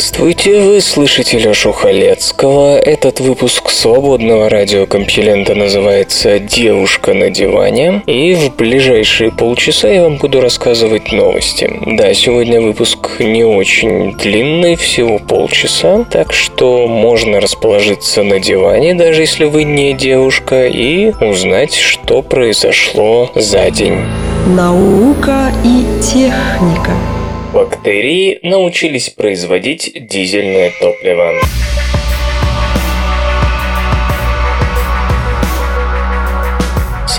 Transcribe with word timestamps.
Здравствуйте, 0.00 0.62
вы 0.62 0.80
слышите 0.80 1.36
Лёшу 1.38 1.72
Халецкого. 1.72 2.78
Этот 2.78 3.20
выпуск 3.20 3.68
свободного 3.68 4.48
радиокомпьюлента 4.48 5.54
называется 5.54 6.38
«Девушка 6.38 7.12
на 7.12 7.28
диване». 7.28 8.02
И 8.06 8.32
в 8.32 8.56
ближайшие 8.56 9.30
полчаса 9.30 9.88
я 9.88 10.04
вам 10.04 10.16
буду 10.16 10.40
рассказывать 10.40 11.12
новости. 11.12 11.70
Да, 11.84 12.14
сегодня 12.14 12.62
выпуск 12.62 13.16
не 13.18 13.44
очень 13.44 14.16
длинный, 14.16 14.76
всего 14.76 15.18
полчаса, 15.18 16.06
так 16.10 16.32
что 16.32 16.86
можно 16.86 17.38
расположиться 17.38 18.22
на 18.22 18.40
диване, 18.40 18.94
даже 18.94 19.20
если 19.20 19.44
вы 19.44 19.64
не 19.64 19.92
девушка, 19.92 20.66
и 20.66 21.12
узнать, 21.22 21.74
что 21.74 22.22
произошло 22.22 23.30
за 23.34 23.70
день. 23.70 23.98
Наука 24.46 25.52
и 25.62 25.84
техника. 26.02 26.96
Бактерии 27.52 28.38
научились 28.44 29.10
производить 29.10 30.06
дизельное 30.06 30.72
топливо. 30.80 31.32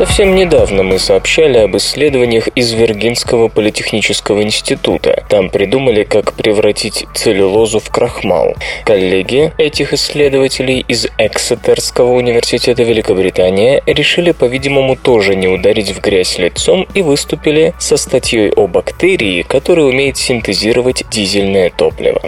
Совсем 0.02 0.34
недавно 0.34 0.82
мы 0.82 0.98
сообщали 0.98 1.60
об 1.60 1.78
исследованиях 1.78 2.48
из 2.56 2.74
Виргинского 2.74 3.50
политехнического 3.50 4.42
института. 4.42 5.24
Там 5.30 5.52
придумали, 5.52 6.02
как 6.02 6.34
превратить 6.34 7.06
целлюлозу 7.14 7.80
в 7.80 7.92
крахмал. 7.92 8.56
Коллеги 8.84 9.54
этих 9.60 9.94
исследователей 9.94 10.84
из 10.88 11.06
Эксетерского 11.20 12.14
университета 12.14 12.82
Великобритании 12.82 13.84
решили, 13.86 14.32
по-видимому, 14.32 14.96
тоже 14.96 15.36
не 15.36 15.48
ударить 15.48 15.92
в 15.92 16.02
грязь 16.02 16.40
лицом 16.40 16.88
и 16.96 17.04
выступили 17.04 17.76
со 17.78 17.96
статьей 17.96 18.50
о 18.54 18.66
бактерии, 18.66 19.44
которая 19.44 19.86
умеет 19.86 20.18
синтезировать 20.18 21.04
дизельное 21.12 21.70
топливо. 21.70 22.24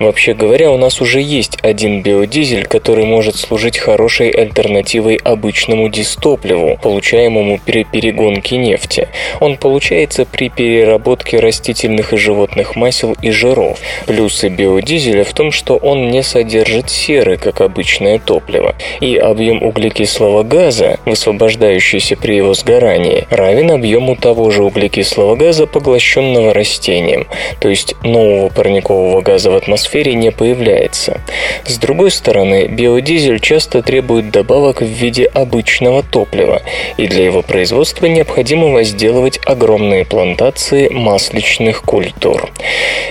Вообще 0.00 0.32
говоря, 0.32 0.70
у 0.70 0.78
нас 0.78 1.02
уже 1.02 1.20
есть 1.20 1.58
один 1.60 2.00
биодизель, 2.00 2.64
который 2.64 3.04
может 3.04 3.36
служить 3.36 3.76
хорошей 3.76 4.30
альтернативой 4.30 5.16
обычному 5.16 5.90
дистопливу, 5.90 6.78
получая 6.82 7.17
получаемому 7.18 7.60
при 7.64 7.84
перегонке 7.84 8.56
нефти. 8.56 9.08
Он 9.40 9.56
получается 9.56 10.24
при 10.24 10.48
переработке 10.48 11.40
растительных 11.40 12.12
и 12.12 12.16
животных 12.16 12.76
масел 12.76 13.16
и 13.22 13.30
жиров. 13.30 13.78
Плюсы 14.06 14.48
биодизеля 14.48 15.24
в 15.24 15.32
том, 15.32 15.50
что 15.50 15.76
он 15.76 16.10
не 16.10 16.22
содержит 16.22 16.90
серы, 16.90 17.36
как 17.36 17.60
обычное 17.60 18.18
топливо, 18.18 18.74
и 19.00 19.16
объем 19.16 19.62
углекислого 19.62 20.42
газа, 20.42 20.98
высвобождающийся 21.06 22.16
при 22.16 22.36
его 22.36 22.54
сгорании, 22.54 23.26
равен 23.30 23.70
объему 23.70 24.16
того 24.16 24.50
же 24.50 24.62
углекислого 24.62 25.34
газа, 25.34 25.66
поглощенного 25.66 26.54
растением, 26.54 27.26
то 27.60 27.68
есть 27.68 27.94
нового 28.02 28.48
парникового 28.48 29.20
газа 29.22 29.50
в 29.50 29.56
атмосфере 29.56 30.14
не 30.14 30.30
появляется. 30.30 31.20
С 31.66 31.78
другой 31.78 32.10
стороны, 32.10 32.66
биодизель 32.68 33.40
часто 33.40 33.82
требует 33.82 34.30
добавок 34.30 34.82
в 34.82 34.86
виде 34.86 35.24
обычного 35.24 36.02
топлива, 36.02 36.62
и 36.96 37.07
для 37.08 37.24
его 37.24 37.42
производства 37.42 38.06
необходимо 38.06 38.68
возделывать 38.68 39.40
огромные 39.44 40.04
плантации 40.04 40.88
масличных 40.88 41.82
культур. 41.82 42.50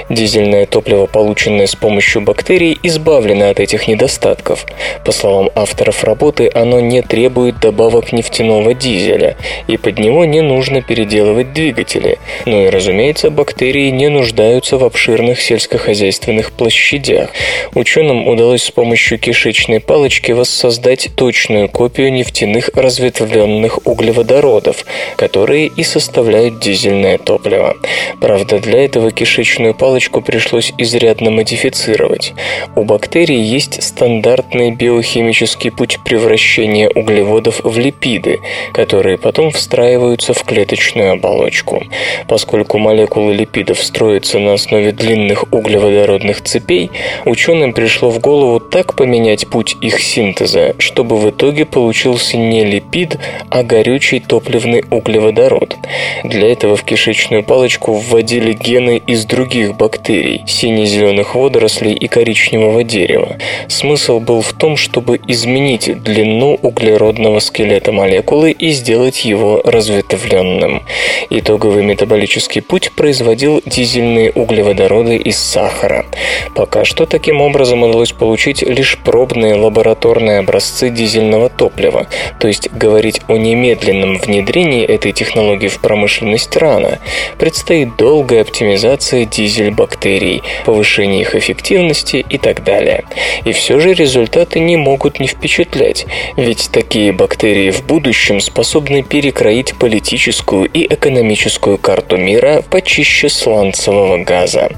Дизельное 0.09 0.66
топливо, 0.66 1.05
полученное 1.05 1.67
с 1.67 1.75
помощью 1.75 2.22
бактерий, 2.22 2.77
избавлено 2.83 3.49
от 3.49 3.59
этих 3.59 3.88
недостатков. 3.88 4.66
По 5.03 5.11
словам 5.11 5.49
авторов 5.55 6.03
работы, 6.03 6.49
оно 6.53 6.79
не 6.79 7.01
требует 7.01 7.59
добавок 7.59 8.11
нефтяного 8.13 8.73
дизеля, 8.73 9.35
и 9.67 9.77
под 9.77 9.99
него 9.99 10.25
не 10.25 10.41
нужно 10.41 10.81
переделывать 10.81 11.53
двигатели. 11.53 12.19
Ну 12.45 12.66
и, 12.66 12.69
разумеется, 12.69 13.29
бактерии 13.29 13.89
не 13.89 14.09
нуждаются 14.09 14.77
в 14.77 14.83
обширных 14.83 15.41
сельскохозяйственных 15.41 16.51
площадях. 16.51 17.29
Ученым 17.73 18.27
удалось 18.27 18.63
с 18.63 18.72
помощью 18.72 19.19
кишечной 19.19 19.79
палочки 19.79 20.31
воссоздать 20.31 21.09
точную 21.16 21.69
копию 21.69 22.11
нефтяных 22.11 22.69
разветвленных 22.73 23.76
углеводородов, 23.85 24.85
которые 25.15 25.67
и 25.67 25.83
составляют 25.83 26.59
дизельное 26.59 27.17
топливо. 27.17 27.75
Правда, 28.19 28.59
для 28.59 28.83
этого 28.85 29.11
кишечную 29.11 29.73
палочку 29.73 30.21
пришлось 30.21 30.73
изрядно 30.77 31.31
модифицировать. 31.31 32.33
У 32.75 32.83
бактерий 32.83 33.41
есть 33.41 33.81
стандартный 33.81 34.71
биохимический 34.71 35.71
путь 35.71 35.99
превращения 36.03 36.89
углеводов 36.89 37.61
в 37.63 37.77
липиды, 37.77 38.39
которые 38.73 39.17
потом 39.17 39.51
встраиваются 39.51 40.33
в 40.33 40.43
клеточную 40.43 41.13
оболочку. 41.13 41.83
Поскольку 42.27 42.77
молекулы 42.77 43.33
липидов 43.33 43.79
строятся 43.83 44.39
на 44.39 44.53
основе 44.53 44.91
длинных 44.91 45.45
углеводородных 45.51 46.41
цепей, 46.41 46.91
ученым 47.25 47.73
пришло 47.73 48.09
в 48.09 48.19
голову 48.19 48.59
так 48.59 48.95
поменять 48.95 49.47
путь 49.47 49.75
их 49.81 49.99
синтеза, 49.99 50.75
чтобы 50.79 51.17
в 51.17 51.29
итоге 51.29 51.66
получился 51.66 52.37
не 52.37 52.63
липид, 52.63 53.17
а 53.49 53.63
горючий 53.67 54.19
топливный 54.19 54.83
углеводород. 54.89 55.78
Для 56.23 56.51
этого 56.51 56.75
в 56.75 56.83
кишечную 56.83 57.44
палочку 57.44 57.94
вводили 57.94 58.53
гены 58.53 59.01
из 59.05 59.25
других 59.25 59.75
бактерий, 59.75 60.44
сине-зеленых 60.47 61.35
водорослей 61.35 61.94
и 61.94 62.07
коричневого 62.07 62.83
дерева. 62.83 63.38
Смысл 63.67 64.19
был 64.19 64.41
в 64.41 64.53
том, 64.53 64.78
чтобы 64.78 65.19
изменить 65.28 66.01
длину 66.01 66.57
углеродного 66.61 67.39
скелета 67.39 67.91
молекулы 67.91 68.51
и 68.51 68.69
сделать 68.72 69.25
его 69.25 69.61
разветвленным. 69.63 70.84
Итоговый 71.29 71.84
метаболический 71.84 72.61
путь 72.61 72.91
производил 72.95 73.61
дизельные 73.66 74.31
углеводороды 74.31 75.17
из 75.17 75.38
сахара. 75.38 76.05
Пока 76.55 76.85
что 76.85 77.05
таким 77.05 77.41
образом 77.41 77.84
удалось 77.84 78.13
получить 78.13 78.61
лишь 78.61 78.97
пробные 78.97 79.55
лабораторные 79.55 80.39
образцы 80.39 80.89
дизельного 80.89 81.49
топлива, 81.49 82.07
то 82.39 82.47
есть 82.47 82.72
говорить 82.72 83.22
о 83.28 83.38
немедленном 83.57 83.97
медленном 83.97 84.18
внедрении 84.18 84.85
этой 84.85 85.12
технологии 85.12 85.68
в 85.68 85.79
промышленность 85.79 86.56
рано. 86.57 87.00
Предстоит 87.38 87.95
долгая 87.97 88.41
оптимизация 88.41 89.25
дизель-бактерий, 89.25 90.44
повышение 90.66 91.22
их 91.22 91.35
эффективности 91.35 92.25
и 92.29 92.38
так 92.38 92.63
далее. 92.63 93.03
И 93.46 93.51
все 93.51 93.79
же 93.79 93.94
результаты 93.94 94.59
не 94.59 94.78
могут 94.78 95.19
не 95.19 95.28
впечатлять, 95.28 96.06
ведь 96.35 96.69
такие 96.72 97.12
бактерии 97.12 97.72
в 97.72 97.85
будущем 97.85 98.40
способны 98.40 99.03
перекроить 99.03 99.75
политическую 99.78 100.66
и 100.66 100.85
экономическую 100.94 101.78
карту 101.78 102.17
мира 102.17 102.63
почище 102.69 103.29
сланцевого 103.29 104.17
газа. 104.23 104.69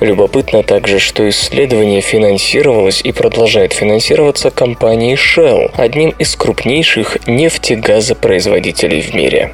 Любопытно 0.00 0.62
также, 0.62 0.98
что 0.98 1.28
исследование 1.28 2.00
финансировалось 2.00 3.00
и 3.02 3.12
продолжает 3.12 3.72
финансироваться 3.72 4.50
компанией 4.50 5.14
Shell, 5.14 5.72
одним 5.76 6.10
из 6.18 6.34
крупнейших 6.36 7.18
нефтегазопроизводителей 7.26 8.15
производителей 8.20 9.00
в 9.00 9.14
мире. 9.14 9.52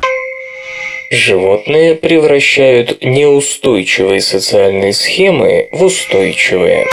Животные 1.11 1.95
превращают 1.95 3.03
неустойчивые 3.03 4.21
социальные 4.21 4.95
схемы 4.95 5.69
в 5.71 5.85
устойчивые. 5.85 6.87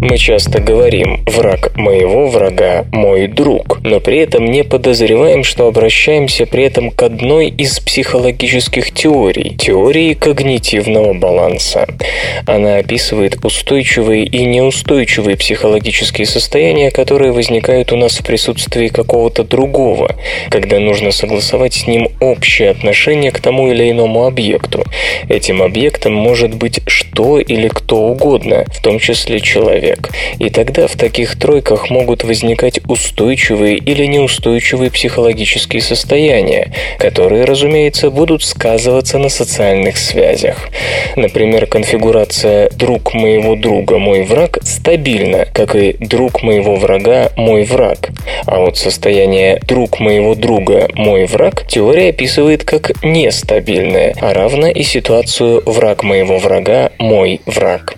Мы 0.00 0.16
часто 0.16 0.60
говорим 0.60 1.24
«враг 1.26 1.76
моего 1.76 2.28
врага– 2.28 2.86
мой 2.92 3.26
друг», 3.26 3.80
но 3.82 3.98
при 3.98 4.18
этом 4.18 4.44
не 4.44 4.62
подозреваем, 4.62 5.42
что 5.42 5.66
обращаемся 5.66 6.46
при 6.46 6.62
этом 6.62 6.92
к 6.92 7.02
одной 7.02 7.48
из 7.48 7.80
психологических 7.80 8.92
теорий– 8.92 9.56
теории 9.58 10.14
когнитивного 10.14 11.14
баланса. 11.14 11.88
Она 12.46 12.76
описывает 12.76 13.44
устойчивые 13.44 14.24
и 14.24 14.44
неустойчивые 14.44 15.36
психологические 15.36 16.26
состояния, 16.26 16.92
которые 16.92 17.32
возникают 17.32 17.92
у 17.92 17.96
нас 17.96 18.18
в 18.20 18.24
присутствии 18.24 18.86
какого-то 18.86 19.42
другого, 19.42 20.14
когда 20.48 20.78
нужно 20.78 21.10
согласовать 21.10 21.74
с 21.74 21.88
ним 21.88 22.08
общее 22.20 22.70
отношение 22.70 23.32
к 23.32 23.40
тому 23.40 23.72
или 23.72 23.90
иному 23.90 24.26
объекту. 24.26 24.84
Этим 25.28 25.60
объектом 25.60 26.14
может 26.14 26.54
быть 26.54 26.82
что 26.86 27.40
или 27.40 27.66
кто 27.66 27.96
угодно, 27.96 28.64
в 28.68 28.80
том 28.80 29.00
числе 29.00 29.40
человек. 29.40 29.88
Человек. 29.98 30.10
И 30.38 30.50
тогда 30.50 30.86
в 30.86 30.96
таких 30.96 31.38
тройках 31.38 31.90
могут 31.90 32.24
возникать 32.24 32.80
устойчивые 32.86 33.76
или 33.76 34.06
неустойчивые 34.06 34.90
психологические 34.90 35.82
состояния, 35.82 36.72
которые, 36.98 37.44
разумеется, 37.44 38.10
будут 38.10 38.42
сказываться 38.42 39.18
на 39.18 39.28
социальных 39.28 39.96
связях. 39.96 40.68
Например, 41.16 41.66
конфигурация 41.66 42.70
«друг 42.70 43.14
моего 43.14 43.56
друга, 43.56 43.98
мой 43.98 44.22
враг» 44.22 44.58
стабильна, 44.62 45.46
как 45.52 45.74
и 45.74 45.96
«друг 45.98 46.42
моего 46.42 46.76
врага, 46.76 47.30
мой 47.36 47.64
враг». 47.64 48.10
А 48.46 48.60
вот 48.60 48.76
состояние 48.76 49.60
«друг 49.66 50.00
моего 50.00 50.34
друга, 50.34 50.88
мой 50.94 51.26
враг» 51.26 51.66
теория 51.66 52.10
описывает 52.10 52.64
как 52.64 52.92
нестабильное, 53.02 54.14
а 54.20 54.34
равно 54.34 54.68
и 54.68 54.82
ситуацию 54.82 55.62
«враг 55.66 56.02
моего 56.02 56.38
врага, 56.38 56.90
мой 56.98 57.40
враг». 57.46 57.94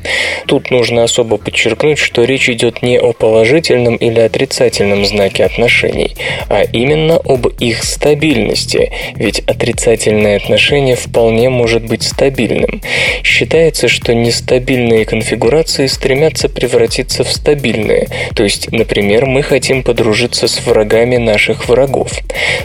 Тут 0.46 0.70
нужно 0.70 1.04
особо 1.04 1.36
подчеркнуть, 1.36 1.79
что 1.98 2.24
речь 2.24 2.48
идет 2.50 2.82
не 2.82 2.98
о 2.98 3.12
положительном 3.12 3.96
или 3.96 4.20
отрицательном 4.20 5.06
знаке 5.06 5.44
отношений, 5.44 6.14
а 6.48 6.62
именно 6.62 7.16
об 7.16 7.46
их 7.46 7.84
стабильности, 7.84 8.92
ведь 9.14 9.40
отрицательное 9.40 10.36
отношение 10.36 10.94
вполне 10.94 11.48
может 11.48 11.86
быть 11.86 12.02
стабильным. 12.02 12.82
Считается, 13.22 13.88
что 13.88 14.12
нестабильные 14.12 15.06
конфигурации 15.06 15.86
стремятся 15.86 16.50
превратиться 16.50 17.24
в 17.24 17.32
стабильные, 17.32 18.08
то 18.34 18.42
есть, 18.42 18.70
например, 18.72 19.24
мы 19.24 19.42
хотим 19.42 19.82
подружиться 19.82 20.48
с 20.48 20.66
врагами 20.66 21.16
наших 21.16 21.68
врагов. 21.68 22.12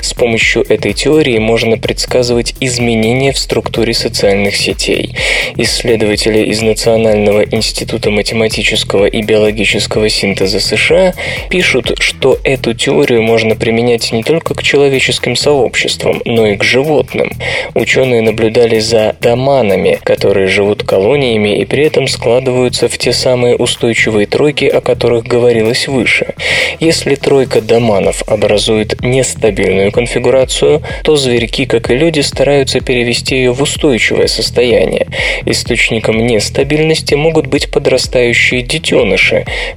С 0.01 0.13
помощью 0.13 0.65
этой 0.67 0.91
теории 0.91 1.37
можно 1.37 1.77
предсказывать 1.77 2.55
изменения 2.59 3.31
в 3.31 3.37
структуре 3.37 3.93
социальных 3.93 4.57
сетей. 4.57 5.15
Исследователи 5.55 6.49
из 6.49 6.61
Национального 6.61 7.43
института 7.43 8.11
математического 8.11 9.04
и 9.05 9.21
биологического 9.21 10.09
синтеза 10.09 10.59
США 10.59 11.13
пишут, 11.49 11.93
что 11.99 12.39
эту 12.43 12.73
теорию 12.73 13.21
можно 13.21 13.55
применять 13.55 14.11
не 14.11 14.23
только 14.23 14.53
к 14.53 14.63
человеческим 14.63 15.35
сообществам, 15.35 16.21
но 16.25 16.47
и 16.47 16.57
к 16.57 16.63
животным. 16.63 17.31
Ученые 17.73 18.21
наблюдали 18.21 18.79
за 18.79 19.15
доманами, 19.21 19.99
которые 20.03 20.47
живут 20.47 20.83
колониями 20.83 21.59
и 21.59 21.65
при 21.65 21.85
этом 21.85 22.07
складываются 22.07 22.87
в 22.87 22.97
те 22.97 23.13
самые 23.13 23.55
устойчивые 23.55 24.27
тройки, 24.27 24.65
о 24.65 24.81
которых 24.81 25.25
говорилось 25.25 25.87
выше. 25.87 26.33
Если 26.79 27.15
тройка 27.15 27.61
доманов 27.61 28.23
образует 28.27 29.01
нестабильную 29.01 29.91
конфигурацию, 29.91 30.81
то 31.03 31.15
зверьки, 31.15 31.65
как 31.65 31.91
и 31.91 31.95
люди, 31.95 32.21
стараются 32.21 32.79
перевести 32.79 33.35
ее 33.35 33.51
в 33.51 33.61
устойчивое 33.61 34.27
состояние. 34.27 35.07
Источником 35.45 36.17
нестабильности 36.25 37.15
могут 37.15 37.47
быть 37.47 37.69
подрастающие 37.71 38.61
детеныши, 38.61 38.94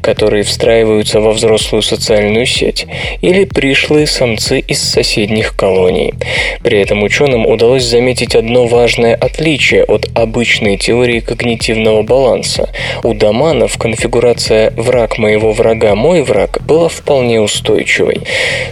которые 0.00 0.44
встраиваются 0.44 1.20
во 1.20 1.32
взрослую 1.32 1.82
социальную 1.82 2.47
сеть, 2.47 2.87
или 3.20 3.44
пришлые 3.44 4.06
самцы 4.06 4.61
из 4.61 4.81
соседних 4.81 5.56
колоний. 5.56 6.15
При 6.62 6.81
этом 6.81 7.03
ученым 7.03 7.47
удалось 7.47 7.85
заметить 7.85 8.35
одно 8.35 8.67
важное 8.67 9.15
отличие 9.15 9.85
от 9.85 10.09
обычной 10.15 10.76
теории 10.76 11.20
когнитивного 11.20 12.03
баланса. 12.03 12.69
У 13.03 13.15
доманов 13.15 13.76
конфигурация 13.79 14.73
«враг 14.76 15.19
моего 15.19 15.53
врага, 15.53 15.94
мой 15.94 16.23
враг» 16.23 16.61
была 16.67 16.88
вполне 16.88 17.41
устойчивой. 17.41 18.21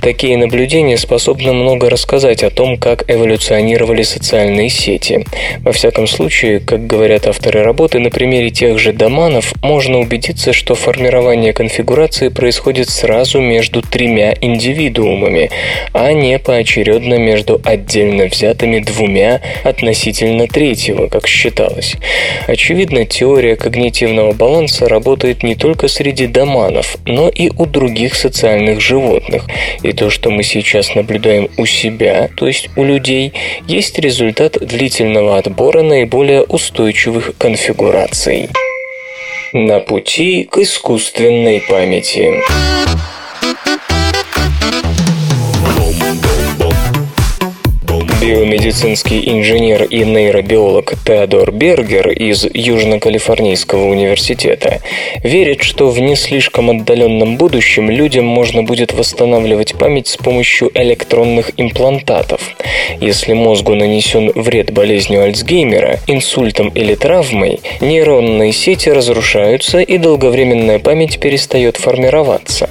Такие 0.00 0.36
наблюдения 0.36 0.96
способны 0.96 1.52
много 1.52 1.90
рассказать 1.90 2.42
о 2.42 2.50
том, 2.50 2.76
как 2.76 3.10
эволюционировали 3.10 4.02
социальные 4.02 4.68
сети. 4.68 5.24
Во 5.60 5.72
всяком 5.72 6.06
случае, 6.06 6.60
как 6.60 6.86
говорят 6.86 7.26
авторы 7.26 7.62
работы, 7.62 7.98
на 7.98 8.10
примере 8.10 8.50
тех 8.50 8.78
же 8.78 8.92
доманов 8.92 9.52
можно 9.62 9.98
убедиться, 9.98 10.35
что 10.36 10.74
формирование 10.74 11.52
конфигурации 11.52 12.28
происходит 12.28 12.90
сразу 12.90 13.40
между 13.40 13.82
тремя 13.82 14.34
индивидуумами, 14.40 15.50
а 15.92 16.12
не 16.12 16.38
поочередно 16.38 17.14
между 17.14 17.60
отдельно 17.64 18.26
взятыми 18.26 18.80
двумя 18.80 19.40
относительно 19.64 20.46
третьего, 20.46 21.08
как 21.08 21.26
считалось. 21.26 21.96
Очевидно, 22.46 23.06
теория 23.06 23.56
когнитивного 23.56 24.32
баланса 24.32 24.88
работает 24.88 25.42
не 25.42 25.54
только 25.54 25.88
среди 25.88 26.26
доманов, 26.26 26.96
но 27.06 27.28
и 27.28 27.50
у 27.56 27.66
других 27.66 28.14
социальных 28.14 28.80
животных. 28.80 29.46
И 29.82 29.92
то, 29.92 30.10
что 30.10 30.30
мы 30.30 30.42
сейчас 30.42 30.94
наблюдаем 30.94 31.48
у 31.56 31.66
себя, 31.66 32.28
то 32.36 32.46
есть 32.46 32.68
у 32.76 32.84
людей, 32.84 33.32
есть 33.66 33.98
результат 33.98 34.58
длительного 34.60 35.38
отбора 35.38 35.82
наиболее 35.82 36.42
устойчивых 36.42 37.32
конфигураций. 37.38 38.48
На 39.52 39.78
пути 39.78 40.42
к 40.50 40.58
искусственной 40.58 41.60
памяти. 41.68 42.42
Биомедицинский 48.26 49.22
инженер 49.30 49.84
и 49.84 50.04
нейробиолог 50.04 50.94
Теодор 51.04 51.52
Бергер 51.52 52.08
из 52.08 52.44
Южно-Калифорнийского 52.44 53.84
университета 53.88 54.80
верит, 55.22 55.62
что 55.62 55.90
в 55.90 56.00
не 56.00 56.16
слишком 56.16 56.70
отдаленном 56.70 57.36
будущем 57.36 57.88
людям 57.88 58.24
можно 58.24 58.64
будет 58.64 58.92
восстанавливать 58.92 59.76
память 59.76 60.08
с 60.08 60.16
помощью 60.16 60.72
электронных 60.74 61.52
имплантатов. 61.56 62.40
Если 63.00 63.32
мозгу 63.32 63.76
нанесен 63.76 64.32
вред 64.34 64.72
болезнью 64.72 65.22
Альцгеймера, 65.22 66.00
инсультом 66.08 66.70
или 66.70 66.96
травмой, 66.96 67.60
нейронные 67.80 68.52
сети 68.52 68.88
разрушаются 68.88 69.78
и 69.78 69.98
долговременная 69.98 70.80
память 70.80 71.20
перестает 71.20 71.76
формироваться. 71.76 72.70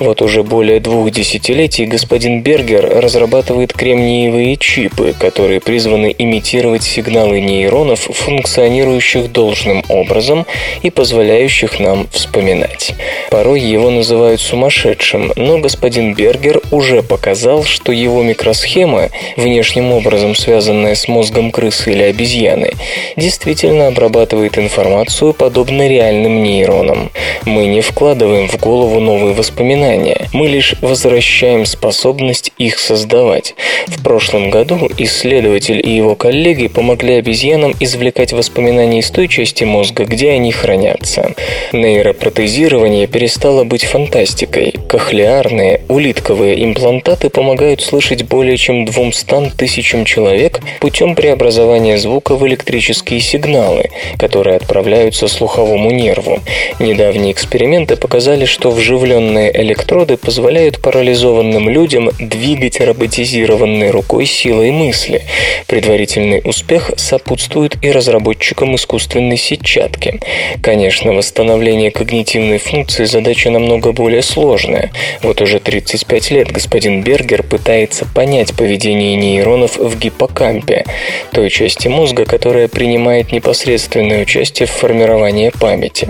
Вот 0.00 0.20
уже 0.20 0.42
более 0.42 0.80
двух 0.80 1.12
десятилетий 1.12 1.86
господин 1.86 2.42
Бергер 2.42 2.88
разрабатывает 3.00 3.72
кремниевые 3.72 4.56
чипы, 4.56 4.95
чипы, 4.96 5.14
которые 5.18 5.60
призваны 5.60 6.14
имитировать 6.16 6.82
сигналы 6.82 7.40
нейронов, 7.40 8.00
функционирующих 8.00 9.32
должным 9.32 9.84
образом 9.88 10.46
и 10.82 10.90
позволяющих 10.90 11.78
нам 11.80 12.08
вспоминать. 12.10 12.94
Порой 13.30 13.60
его 13.60 13.90
называют 13.90 14.40
сумасшедшим, 14.40 15.32
но 15.36 15.58
господин 15.58 16.14
Бергер 16.14 16.60
уже 16.70 17.02
показал, 17.02 17.64
что 17.64 17.92
его 17.92 18.22
микросхема, 18.22 19.10
внешним 19.36 19.92
образом 19.92 20.34
связанная 20.34 20.94
с 20.94 21.08
мозгом 21.08 21.50
крысы 21.50 21.92
или 21.92 22.02
обезьяны, 22.02 22.72
действительно 23.16 23.88
обрабатывает 23.88 24.58
информацию 24.58 25.32
подобно 25.32 25.88
реальным 25.88 26.42
нейронам. 26.42 27.10
Мы 27.44 27.66
не 27.66 27.80
вкладываем 27.80 28.48
в 28.48 28.58
голову 28.58 29.00
новые 29.00 29.34
воспоминания, 29.34 30.28
мы 30.32 30.48
лишь 30.48 30.74
возвращаем 30.80 31.64
способность 31.66 32.52
их 32.58 32.78
создавать. 32.78 33.54
В 33.86 34.02
прошлом 34.02 34.50
году 34.50 34.85
исследователь 34.98 35.80
и 35.84 35.90
его 35.90 36.14
коллеги 36.14 36.68
помогли 36.68 37.14
обезьянам 37.14 37.74
извлекать 37.80 38.32
воспоминания 38.32 39.00
из 39.00 39.10
той 39.10 39.28
части 39.28 39.64
мозга, 39.64 40.04
где 40.04 40.30
они 40.30 40.52
хранятся. 40.52 41.34
Нейропротезирование 41.72 43.06
перестало 43.06 43.64
быть 43.64 43.84
фантастикой. 43.84 44.74
Кохлеарные, 44.88 45.82
улитковые 45.88 46.64
имплантаты 46.64 47.30
помогают 47.30 47.80
слышать 47.82 48.24
более 48.24 48.56
чем 48.56 48.84
200 48.84 49.52
тысячам 49.56 50.04
человек 50.04 50.60
путем 50.80 51.14
преобразования 51.14 51.98
звука 51.98 52.36
в 52.36 52.46
электрические 52.46 53.20
сигналы, 53.20 53.90
которые 54.18 54.56
отправляются 54.56 55.28
слуховому 55.28 55.90
нерву. 55.90 56.40
Недавние 56.78 57.32
эксперименты 57.32 57.96
показали, 57.96 58.44
что 58.44 58.70
вживленные 58.70 59.50
электроды 59.62 60.16
позволяют 60.16 60.80
парализованным 60.80 61.68
людям 61.68 62.10
двигать 62.18 62.80
роботизированной 62.80 63.90
рукой 63.90 64.26
силой 64.26 64.70
мысли. 64.76 65.22
Предварительный 65.66 66.40
успех 66.44 66.92
сопутствует 66.96 67.76
и 67.82 67.90
разработчикам 67.90 68.76
искусственной 68.76 69.36
сетчатки. 69.36 70.20
Конечно, 70.62 71.12
восстановление 71.12 71.90
когнитивной 71.90 72.58
функции 72.58 73.04
задача 73.04 73.50
намного 73.50 73.92
более 73.92 74.22
сложная. 74.22 74.92
Вот 75.22 75.40
уже 75.40 75.58
35 75.58 76.30
лет 76.30 76.52
господин 76.52 77.02
Бергер 77.02 77.42
пытается 77.42 78.04
понять 78.04 78.54
поведение 78.54 79.16
нейронов 79.16 79.76
в 79.78 79.98
гиппокампе, 79.98 80.84
той 81.32 81.50
части 81.50 81.88
мозга, 81.88 82.24
которая 82.24 82.68
принимает 82.68 83.32
непосредственное 83.32 84.22
участие 84.22 84.66
в 84.66 84.70
формировании 84.70 85.50
памяти. 85.50 86.08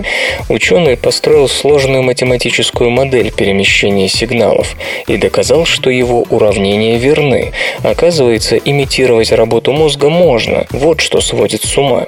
Ученый 0.49 0.97
построил 0.97 1.47
сложную 1.47 2.03
математическую 2.03 2.89
модель 2.89 3.31
перемещения 3.31 4.09
сигналов 4.09 4.75
и 5.07 5.17
доказал, 5.17 5.65
что 5.65 5.89
его 5.89 6.25
уравнения 6.29 6.97
верны. 6.97 7.53
Оказывается, 7.83 8.46
оказывается, 8.47 8.57
имитировать 8.57 9.31
работу 9.31 9.73
мозга 9.73 10.09
можно. 10.09 10.65
Вот 10.71 11.01
что 11.01 11.21
сводит 11.21 11.63
с 11.63 11.77
ума. 11.77 12.07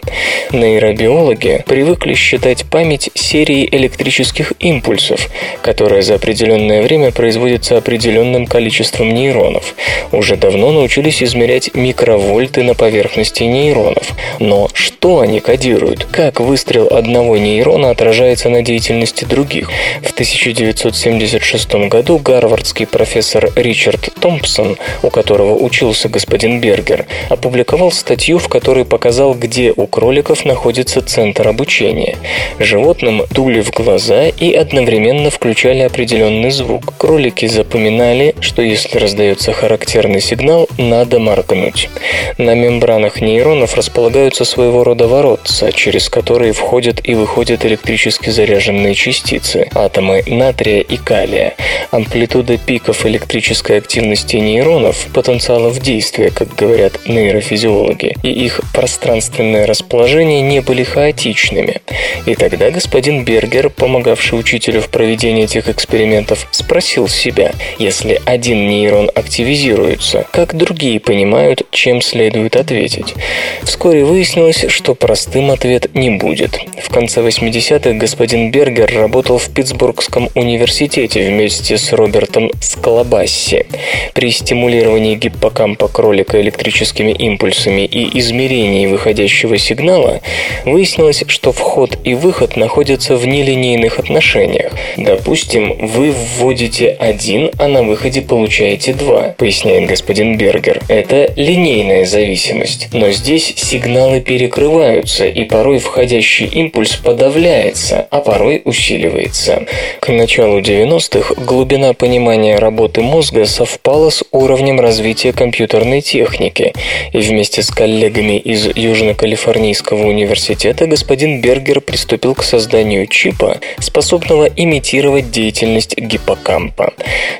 Нейробиологи 0.51 1.63
привыкли 1.67 2.13
считать 2.13 2.65
память 2.65 3.10
серией 3.13 3.67
электрических 3.72 4.53
импульсов, 4.60 5.29
которая 5.62 6.01
за 6.01 6.15
определенное 6.15 6.81
время 6.81 7.12
производится 7.12 7.77
определенным 7.77 8.46
количеством 8.46 9.13
нейронов. 9.13 9.75
Уже 10.12 10.36
давно 10.36 10.72
научились 10.72 11.22
измерять 11.22 11.75
микровольты 11.75 12.63
на 12.63 12.74
поверхности 12.74 13.43
нейронов. 13.43 14.12
Но 14.39 14.69
что 14.74 15.19
они 15.19 15.39
кодируют? 15.39 16.05
Как 16.05 16.39
выстрел 16.39 16.88
одного 16.88 17.38
нейрона 17.38 17.89
отражается 17.91 18.50
на 18.50 18.62
деятельности 18.62 19.25
других? 19.25 19.69
В 20.01 20.12
1976 20.12 21.89
году 21.89 22.17
гарвардский 22.17 22.88
профессор 22.88 23.51
Ричард 23.55 24.10
Томпсон, 24.19 24.77
у 25.03 25.10
которого 25.10 25.55
учился 25.55 26.10
господин 26.10 26.28
Бергер, 26.29 27.05
опубликовал 27.29 27.91
статью, 27.91 28.38
в 28.39 28.48
которой 28.48 28.86
показал, 28.86 29.33
где 29.33 29.74
у 29.75 29.88
кроликов 29.88 30.45
находится 30.45 31.01
центр 31.01 31.48
обучения. 31.48 32.17
Животным 32.59 33.24
дули 33.31 33.62
в 33.62 33.71
глаза 33.71 34.27
и 34.27 34.53
одновременно 34.53 35.29
включали 35.29 35.79
определенный 35.79 36.51
звук. 36.51 36.93
Кролики 36.98 37.45
запоминали, 37.48 38.36
что 38.39 38.62
если 38.62 38.98
раздается 38.98 39.53
характерный 39.53 40.21
сигнал, 40.21 40.67
надо 40.77 41.19
моргнуть. 41.19 41.89
На 42.38 42.55
мембранах 42.55 43.21
нейронов 43.21 43.75
располагаются 43.75 44.45
своего 44.45 44.83
рода 44.83 45.07
воротца, 45.07 45.71
через 45.71 46.09
которые 46.09 46.53
входят 46.53 47.00
и 47.03 47.15
выходят 47.15 47.65
электрически 47.65 48.29
заряженные 48.29 48.93
частицы, 48.93 49.69
атомы 49.74 50.24
натрия 50.27 50.81
и 50.81 50.98
калия. 50.98 51.55
Амплитуда 51.91 52.57
пиков 52.57 53.05
электрической 53.05 53.77
активности 53.77 54.38
нейронов, 54.38 55.07
потенциалов 55.13 55.79
действия, 55.79 56.18
как 56.27 56.55
говорят 56.55 57.07
нейрофизиологи, 57.07 58.15
и 58.23 58.29
их 58.29 58.61
пространственное 58.73 59.65
расположение 59.65 60.41
не 60.41 60.59
были 60.59 60.83
хаотичными. 60.83 61.81
И 62.25 62.35
тогда 62.35 62.69
господин 62.69 63.23
Бергер, 63.23 63.69
помогавший 63.69 64.39
учителю 64.39 64.81
в 64.81 64.89
проведении 64.89 65.45
этих 65.45 65.69
экспериментов, 65.69 66.47
спросил 66.51 67.07
себя, 67.07 67.53
если 67.77 68.21
один 68.25 68.67
нейрон 68.67 69.09
активизируется, 69.15 70.25
как 70.31 70.55
другие 70.55 70.99
понимают, 70.99 71.63
чем 71.71 72.01
следует 72.01 72.55
ответить. 72.55 73.15
Вскоре 73.63 74.03
выяснилось, 74.03 74.65
что 74.67 74.95
простым 74.95 75.51
ответ 75.51 75.93
не 75.95 76.09
будет. 76.09 76.59
В 76.83 76.89
конце 76.89 77.21
80-х 77.21 77.93
господин 77.93 78.51
Бергер 78.51 78.93
работал 78.93 79.38
в 79.38 79.49
Питтсбургском 79.49 80.29
университете 80.35 81.27
вместе 81.27 81.77
с 81.77 81.93
Робертом 81.93 82.51
Скалабасси. 82.61 83.65
При 84.13 84.31
стимулировании 84.31 85.15
гиппокампа 85.15 85.88
кролика 86.09 86.41
электрическими 86.41 87.11
импульсами 87.11 87.81
и 87.85 88.17
измерении 88.17 88.87
выходящего 88.87 89.59
сигнала 89.59 90.21
выяснилось, 90.65 91.23
что 91.27 91.51
вход 91.51 91.99
и 92.03 92.15
выход 92.15 92.57
находятся 92.57 93.15
в 93.15 93.27
нелинейных 93.27 93.99
отношениях. 93.99 94.71
Допустим, 94.97 95.77
вы 95.77 96.11
вводите 96.11 96.89
один, 96.99 97.51
а 97.59 97.67
на 97.67 97.83
выходе 97.83 98.23
получаете 98.23 98.93
два, 98.93 99.35
поясняет 99.37 99.87
господин 99.87 100.35
Бергер. 100.35 100.81
Это 100.87 101.31
линейная 101.35 102.05
зависимость. 102.05 102.87
Но 102.91 103.11
здесь 103.11 103.53
сигналы 103.55 104.19
перекрываются, 104.19 105.27
и 105.27 105.43
порой 105.43 105.77
входящий 105.77 106.47
импульс 106.47 106.95
подавляется, 106.95 108.07
а 108.09 108.21
порой 108.21 108.63
усиливается. 108.65 109.67
К 109.99 110.09
началу 110.09 110.59
90-х 110.59 111.35
глубина 111.35 111.93
понимания 111.93 112.57
работы 112.57 113.01
мозга 113.01 113.45
совпала 113.45 114.09
с 114.09 114.23
уровнем 114.31 114.79
развития 114.79 115.33
компьютерной 115.33 115.99
техники, 116.01 116.74
и 117.13 117.18
вместе 117.20 117.62
с 117.62 117.70
коллегами 117.70 118.38
из 118.38 118.68
Южно-Калифорнийского 118.68 120.06
университета 120.06 120.88
господин 120.88 121.41
Бергер 121.41 121.82
приступил 121.82 122.36
к 122.36 122.44
созданию 122.44 123.08
чипа, 123.08 123.60
способного 123.79 124.46
имитировать 124.46 125.32
деятельность 125.32 125.98
гиппокампа. 125.98 126.94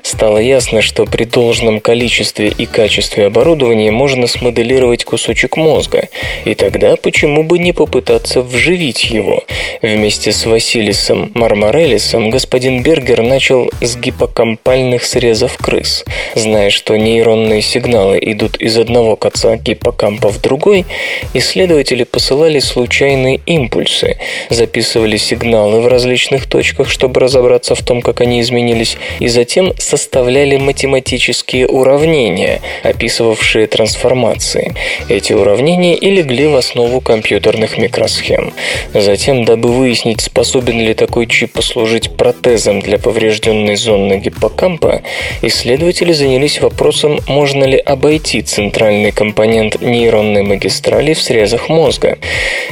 Стало 0.04 0.38
ясно, 0.38 0.82
что 0.82 1.06
при 1.06 1.26
должном 1.26 1.80
количестве 1.80 2.50
и 2.50 2.66
качестве 2.66 3.28
оборудования 3.28 3.92
можно 3.92 4.28
смоделировать 4.28 5.06
кусочек 5.06 5.58
мозга, 5.58 6.10
и 6.46 6.56
тогда 6.56 6.96
почему 6.96 7.44
бы 7.44 7.60
не 7.60 7.74
попытаться 7.74 8.42
вживить 8.42 9.06
его? 9.06 9.44
Вместе 9.82 10.32
с 10.32 10.46
Василисом 10.46 11.32
Мармарелисом 11.34 12.30
господин 12.30 12.84
Бергер 12.84 13.22
начал 13.22 13.70
с 13.82 13.96
гиппокампальных 13.96 15.04
срезов 15.04 15.58
крыс. 15.58 16.06
Зная, 16.36 16.70
что 16.70 16.96
нейронные 16.98 17.62
сигналы 17.62 18.20
идут 18.22 18.49
из 18.58 18.78
одного 18.78 19.16
конца 19.16 19.56
гиппокампа 19.58 20.30
в 20.30 20.42
другой, 20.42 20.86
исследователи 21.34 22.04
посылали 22.04 22.60
случайные 22.60 23.40
импульсы, 23.46 24.18
записывали 24.50 25.18
сигналы 25.18 25.82
в 25.82 25.88
различных 25.88 26.48
точках, 26.48 26.90
чтобы 26.90 27.20
разобраться 27.20 27.76
в 27.76 27.84
том, 27.84 28.02
как 28.02 28.22
они 28.22 28.42
изменились, 28.42 28.98
и 29.20 29.28
затем 29.28 29.74
составляли 29.78 30.58
математические 30.58 31.68
уравнения, 31.68 32.62
описывавшие 32.84 33.68
трансформации. 33.68 34.76
Эти 35.08 35.34
уравнения 35.34 35.96
и 35.96 36.10
легли 36.10 36.48
в 36.48 36.56
основу 36.56 37.02
компьютерных 37.02 37.78
микросхем. 37.78 38.54
Затем, 38.94 39.46
дабы 39.46 39.72
выяснить, 39.72 40.22
способен 40.22 40.80
ли 40.80 40.94
такой 40.94 41.28
чип 41.28 41.54
послужить 41.54 42.12
протезом 42.12 42.80
для 42.80 42.98
поврежденной 42.98 43.76
зоны 43.76 44.18
гиппокампа, 44.18 45.02
исследователи 45.42 46.14
занялись 46.14 46.62
вопросом, 46.62 47.20
можно 47.28 47.64
ли 47.64 47.78
обойти 47.78 48.39
центральный 48.42 49.12
компонент 49.12 49.82
нейронной 49.82 50.44
магистрали 50.44 51.14
в 51.14 51.22
срезах 51.22 51.70
мозга. 51.70 52.18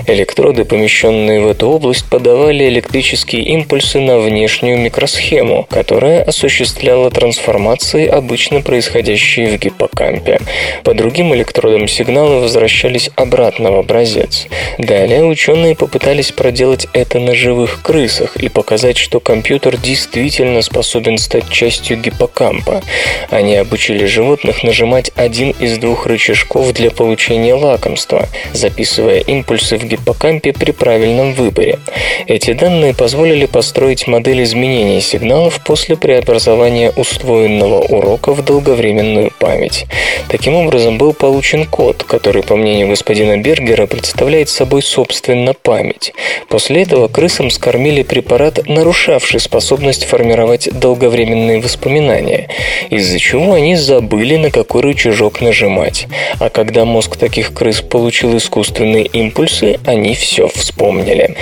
Электроды, 0.08 0.66
помещенные 0.66 1.42
в 1.42 1.48
эту 1.48 1.70
область, 1.70 2.10
подавали 2.10 2.68
электрические 2.68 3.44
импульсы 3.44 4.00
на 4.00 4.20
внешнюю 4.20 4.78
микросхему, 4.78 5.66
которая 5.70 6.24
осуществляла 6.24 7.12
трансформации, 7.12 8.08
обычно 8.08 8.62
происходящие 8.62 9.50
в 9.50 9.60
гиппокампе. 9.60 10.40
По 10.84 10.94
другим 10.94 11.34
электродам 11.34 11.88
сигналы 11.88 12.40
возвращались 12.40 13.10
обратно 13.16 13.72
в 13.72 13.78
образец. 13.78 14.48
Далее 14.78 15.26
ученые 15.26 15.76
попытались 15.76 16.32
проделать 16.32 16.88
это 16.94 17.20
на 17.20 17.36
живых 17.36 17.82
крысах 17.82 18.38
и 18.38 18.50
показать, 18.50 18.98
что 18.98 19.20
компьютер 19.20 19.78
действительно 19.78 20.62
способен 20.62 21.18
стать 21.18 21.50
частью 21.50 21.98
гиппокампа. 21.98 22.82
Они 23.30 23.56
обучили 23.56 24.06
животных 24.06 24.64
нажимать 24.64 25.12
один 25.16 25.52
из 25.60 25.78
двух 25.78 26.06
рычажков 26.06 26.74
для 26.74 26.92
получения 26.92 27.54
лакомства, 27.54 28.28
записывая 28.54 29.20
импульсы 29.20 29.78
в 29.78 29.86
гиппокампе 29.86 30.54
при 30.54 30.72
правильном 30.72 31.34
выборе. 31.34 31.80
Эти 32.28 32.54
данные 32.54 32.94
позволили 32.94 33.46
построить 33.46 34.08
модель 34.08 34.44
изменения 34.44 35.02
сигналов 35.02 35.62
после 35.64 35.96
преобразования 35.96 36.92
усвоенного 36.96 37.80
урока 37.82 38.34
в 38.34 38.44
долговременную 38.44 39.32
память. 39.40 39.86
Таким 40.30 40.56
образом, 40.56 40.98
был 40.98 41.14
получен 41.14 41.66
код, 41.66 42.04
который, 42.04 42.44
по 42.44 42.56
мнению 42.56 42.90
господина 42.90 43.38
Бергера, 43.38 43.86
представляет 43.86 44.50
собой 44.50 44.82
собственно 44.82 45.54
память. 45.54 46.14
После 46.50 46.84
этого 46.84 47.08
крысам 47.08 47.50
скормили 47.50 48.04
препарат, 48.04 48.68
нарушавший 48.68 49.40
способность 49.40 50.06
формировать 50.06 50.70
долговременные 50.72 51.60
воспоминания, 51.62 52.50
из-за 52.90 53.20
чего 53.20 53.54
они 53.54 53.76
забыли, 53.76 54.38
на 54.38 54.52
какой 54.52 54.82
рычажок 54.82 55.37
нажимать. 55.42 56.08
А 56.40 56.50
когда 56.50 56.86
мозг 56.86 57.18
таких 57.18 57.54
крыс 57.54 57.82
получил 57.82 58.38
искусственные 58.38 59.06
импульсы, 59.06 59.80
они 59.86 60.14
все 60.16 60.48
вспомнили. 60.48 61.36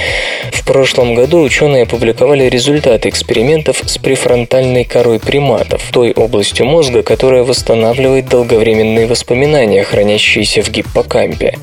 В 0.52 0.66
прошлом 0.66 1.16
году 1.16 1.42
ученые 1.42 1.84
опубликовали 1.84 2.46
результаты 2.46 3.10
экспериментов 3.10 3.82
с 3.86 3.98
префронтальной 3.98 4.84
корой 4.84 5.20
приматов, 5.20 5.84
той 5.92 6.12
областью 6.12 6.66
мозга, 6.66 7.04
которая 7.04 7.44
восстанавливает 7.44 8.28
долговременные 8.28 9.08
воспоминания, 9.08 9.84
хранящиеся 9.84 10.62
в 10.62 10.70
гиппокампе. 10.70 11.58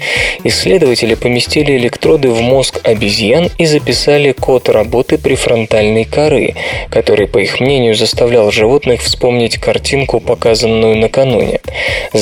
Исследователи 0.44 1.14
поместили 1.14 1.76
электроды 1.76 2.30
в 2.30 2.40
мозг 2.40 2.80
обезьян 2.84 3.50
и 3.58 3.66
записали 3.66 4.32
код 4.32 4.68
работы 4.68 5.18
префронтальной 5.18 6.04
коры, 6.04 6.54
который, 6.90 7.26
по 7.26 7.38
их 7.38 7.60
мнению, 7.60 7.94
заставлял 7.94 8.50
животных 8.50 9.02
вспомнить 9.02 9.58
картинку, 9.58 10.20
показанную 10.20 10.96
накануне. 10.96 11.60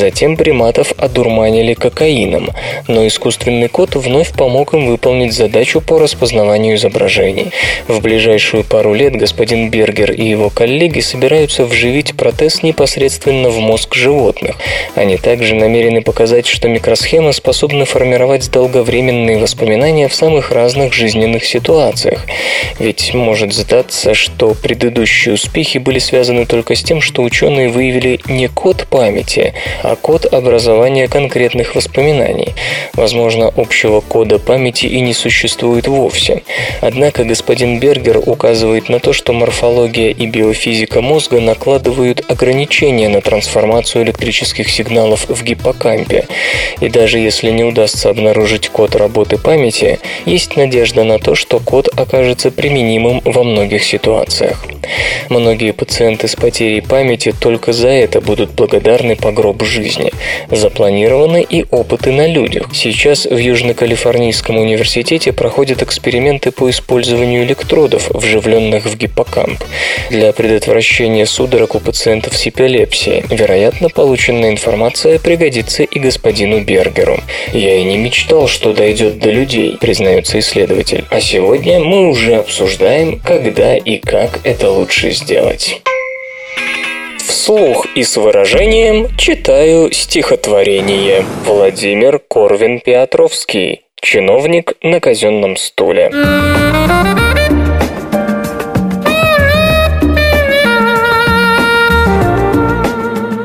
Затем 0.00 0.38
приматов 0.38 0.94
одурманили 0.96 1.74
кокаином, 1.74 2.52
но 2.88 3.06
искусственный 3.06 3.68
код 3.68 3.96
вновь 3.96 4.32
помог 4.32 4.72
им 4.72 4.86
выполнить 4.86 5.34
задачу 5.34 5.82
по 5.82 5.98
распознаванию 5.98 6.76
изображений. 6.76 7.50
В 7.86 8.00
ближайшую 8.00 8.64
пару 8.64 8.94
лет 8.94 9.14
господин 9.14 9.68
Бергер 9.68 10.12
и 10.12 10.24
его 10.24 10.48
коллеги 10.48 11.00
собираются 11.00 11.66
вживить 11.66 12.16
протез 12.16 12.62
непосредственно 12.62 13.50
в 13.50 13.58
мозг 13.58 13.94
животных. 13.94 14.56
Они 14.94 15.18
также 15.18 15.54
намерены 15.54 16.00
показать, 16.00 16.46
что 16.46 16.66
микросхемы 16.66 17.34
способны 17.34 17.84
формировать 17.84 18.50
долговременные 18.50 19.36
воспоминания 19.36 20.08
в 20.08 20.14
самых 20.14 20.50
разных 20.50 20.94
жизненных 20.94 21.44
ситуациях. 21.44 22.24
Ведь 22.78 23.12
может 23.12 23.52
сдаться, 23.52 24.14
что 24.14 24.54
предыдущие 24.54 25.34
успехи 25.34 25.76
были 25.76 25.98
связаны 25.98 26.46
только 26.46 26.74
с 26.74 26.82
тем, 26.82 27.02
что 27.02 27.22
ученые 27.22 27.68
выявили 27.68 28.18
не 28.24 28.48
код 28.48 28.86
памяти, 28.88 29.52
а 29.89 29.89
а 29.90 29.96
код 29.96 30.24
образования 30.32 31.08
конкретных 31.08 31.74
воспоминаний. 31.74 32.54
Возможно, 32.94 33.48
общего 33.48 34.00
кода 34.00 34.38
памяти 34.38 34.86
и 34.86 35.00
не 35.00 35.14
существует 35.14 35.88
вовсе. 35.88 36.42
Однако 36.80 37.24
господин 37.24 37.80
Бергер 37.80 38.22
указывает 38.24 38.88
на 38.88 39.00
то, 39.00 39.12
что 39.12 39.32
морфология 39.32 40.10
и 40.10 40.26
биофизика 40.26 41.00
мозга 41.00 41.40
накладывают 41.40 42.24
ограничения 42.30 43.08
на 43.08 43.20
трансформацию 43.20 44.04
электрических 44.04 44.70
сигналов 44.70 45.28
в 45.28 45.42
гиппокампе. 45.42 46.28
И 46.80 46.88
даже 46.88 47.18
если 47.18 47.50
не 47.50 47.64
удастся 47.64 48.10
обнаружить 48.10 48.68
код 48.68 48.94
работы 48.94 49.38
памяти, 49.38 49.98
есть 50.24 50.56
надежда 50.56 51.02
на 51.02 51.18
то, 51.18 51.34
что 51.34 51.58
код 51.58 51.88
окажется 51.96 52.50
применимым 52.50 53.22
во 53.24 53.42
многих 53.42 53.82
ситуациях. 53.82 54.64
Многие 55.28 55.72
пациенты 55.72 56.28
с 56.28 56.36
потерей 56.36 56.80
памяти 56.80 57.32
только 57.38 57.72
за 57.72 57.88
это 57.88 58.20
будут 58.20 58.50
благодарны 58.52 59.16
по 59.16 59.32
гроб 59.32 59.62
жизни. 59.82 60.12
Запланированы 60.50 61.46
и 61.48 61.64
опыты 61.70 62.12
на 62.12 62.26
людях. 62.26 62.68
Сейчас 62.72 63.26
в 63.26 63.36
Южно-Калифорнийском 63.36 64.58
университете 64.58 65.32
проходят 65.32 65.82
эксперименты 65.82 66.50
по 66.50 66.68
использованию 66.70 67.44
электродов, 67.44 68.10
вживленных 68.10 68.86
в 68.86 68.96
гиппокамп, 68.96 69.62
для 70.10 70.32
предотвращения 70.32 71.26
судорог 71.26 71.74
у 71.74 71.80
пациентов 71.80 72.36
с 72.36 72.46
эпилепсией. 72.46 73.24
Вероятно, 73.30 73.88
полученная 73.88 74.50
информация 74.50 75.18
пригодится 75.18 75.82
и 75.82 75.98
господину 75.98 76.60
Бергеру. 76.60 77.20
«Я 77.52 77.76
и 77.76 77.84
не 77.84 77.96
мечтал, 77.96 78.48
что 78.48 78.72
дойдет 78.72 79.18
до 79.18 79.30
людей», 79.30 79.76
признается 79.80 80.38
исследователь. 80.38 81.04
А 81.10 81.20
сегодня 81.20 81.80
мы 81.80 82.08
уже 82.08 82.36
обсуждаем, 82.36 83.20
когда 83.20 83.76
и 83.76 83.98
как 83.98 84.40
это 84.44 84.70
лучше 84.70 85.10
сделать. 85.12 85.80
Вслух 87.30 87.86
и 87.94 88.02
с 88.02 88.16
выражением 88.16 89.06
читаю 89.16 89.92
стихотворение. 89.92 91.24
Владимир 91.46 92.18
Корвин-Петровский. 92.18 93.82
Чиновник 94.02 94.72
на 94.82 94.98
казенном 94.98 95.54
стуле. 95.54 96.10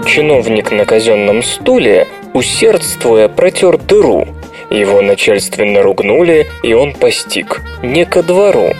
Чиновник 0.07 0.71
на 0.71 0.85
казенном 0.85 1.43
стуле, 1.43 2.07
усердствуя, 2.33 3.27
протер 3.27 3.77
дыру. 3.77 4.27
Его 4.71 5.03
начальственно 5.03 5.83
ругнули, 5.83 6.47
и 6.63 6.73
он 6.73 6.93
постиг. 6.93 7.61
Не 7.83 8.05
ко 8.05 8.23
двору. 8.23 8.73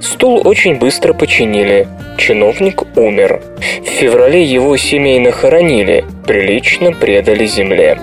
Стул 0.00 0.46
очень 0.46 0.76
быстро 0.76 1.12
починили. 1.12 1.88
Чиновник 2.18 2.82
умер. 2.96 3.42
В 3.82 3.88
феврале 3.88 4.42
его 4.42 4.76
семейно 4.76 5.30
хоронили, 5.30 6.04
прилично 6.26 6.92
предали 6.92 7.46
земле. 7.46 7.98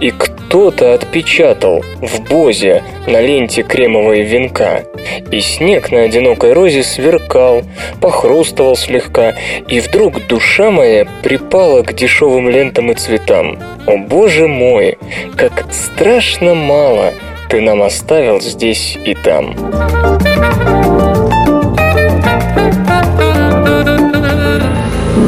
И 0.00 0.10
кто-то 0.10 0.94
отпечатал 0.94 1.84
в 2.00 2.20
бозе 2.28 2.82
на 3.06 3.20
ленте 3.20 3.62
кремовой 3.62 4.22
венка. 4.22 4.84
И 5.30 5.40
снег 5.40 5.90
на 5.90 6.02
одинокой 6.02 6.52
розе 6.52 6.82
сверкал, 6.82 7.62
похрустывал 8.00 8.76
слегка, 8.76 9.34
и 9.68 9.80
вдруг 9.80 10.26
душа 10.26 10.70
моя 10.70 11.06
припала 11.22 11.82
к 11.82 11.94
дешевым 11.94 12.48
лентам 12.48 12.90
и 12.90 12.94
цветам. 12.94 13.58
О 13.86 13.96
боже 13.98 14.48
мой, 14.48 14.98
как 15.36 15.66
страшно 15.72 16.54
мало 16.54 17.12
ты 17.48 17.60
нам 17.60 17.82
оставил 17.82 18.40
здесь 18.40 18.98
и 19.04 19.14
там. 19.14 19.54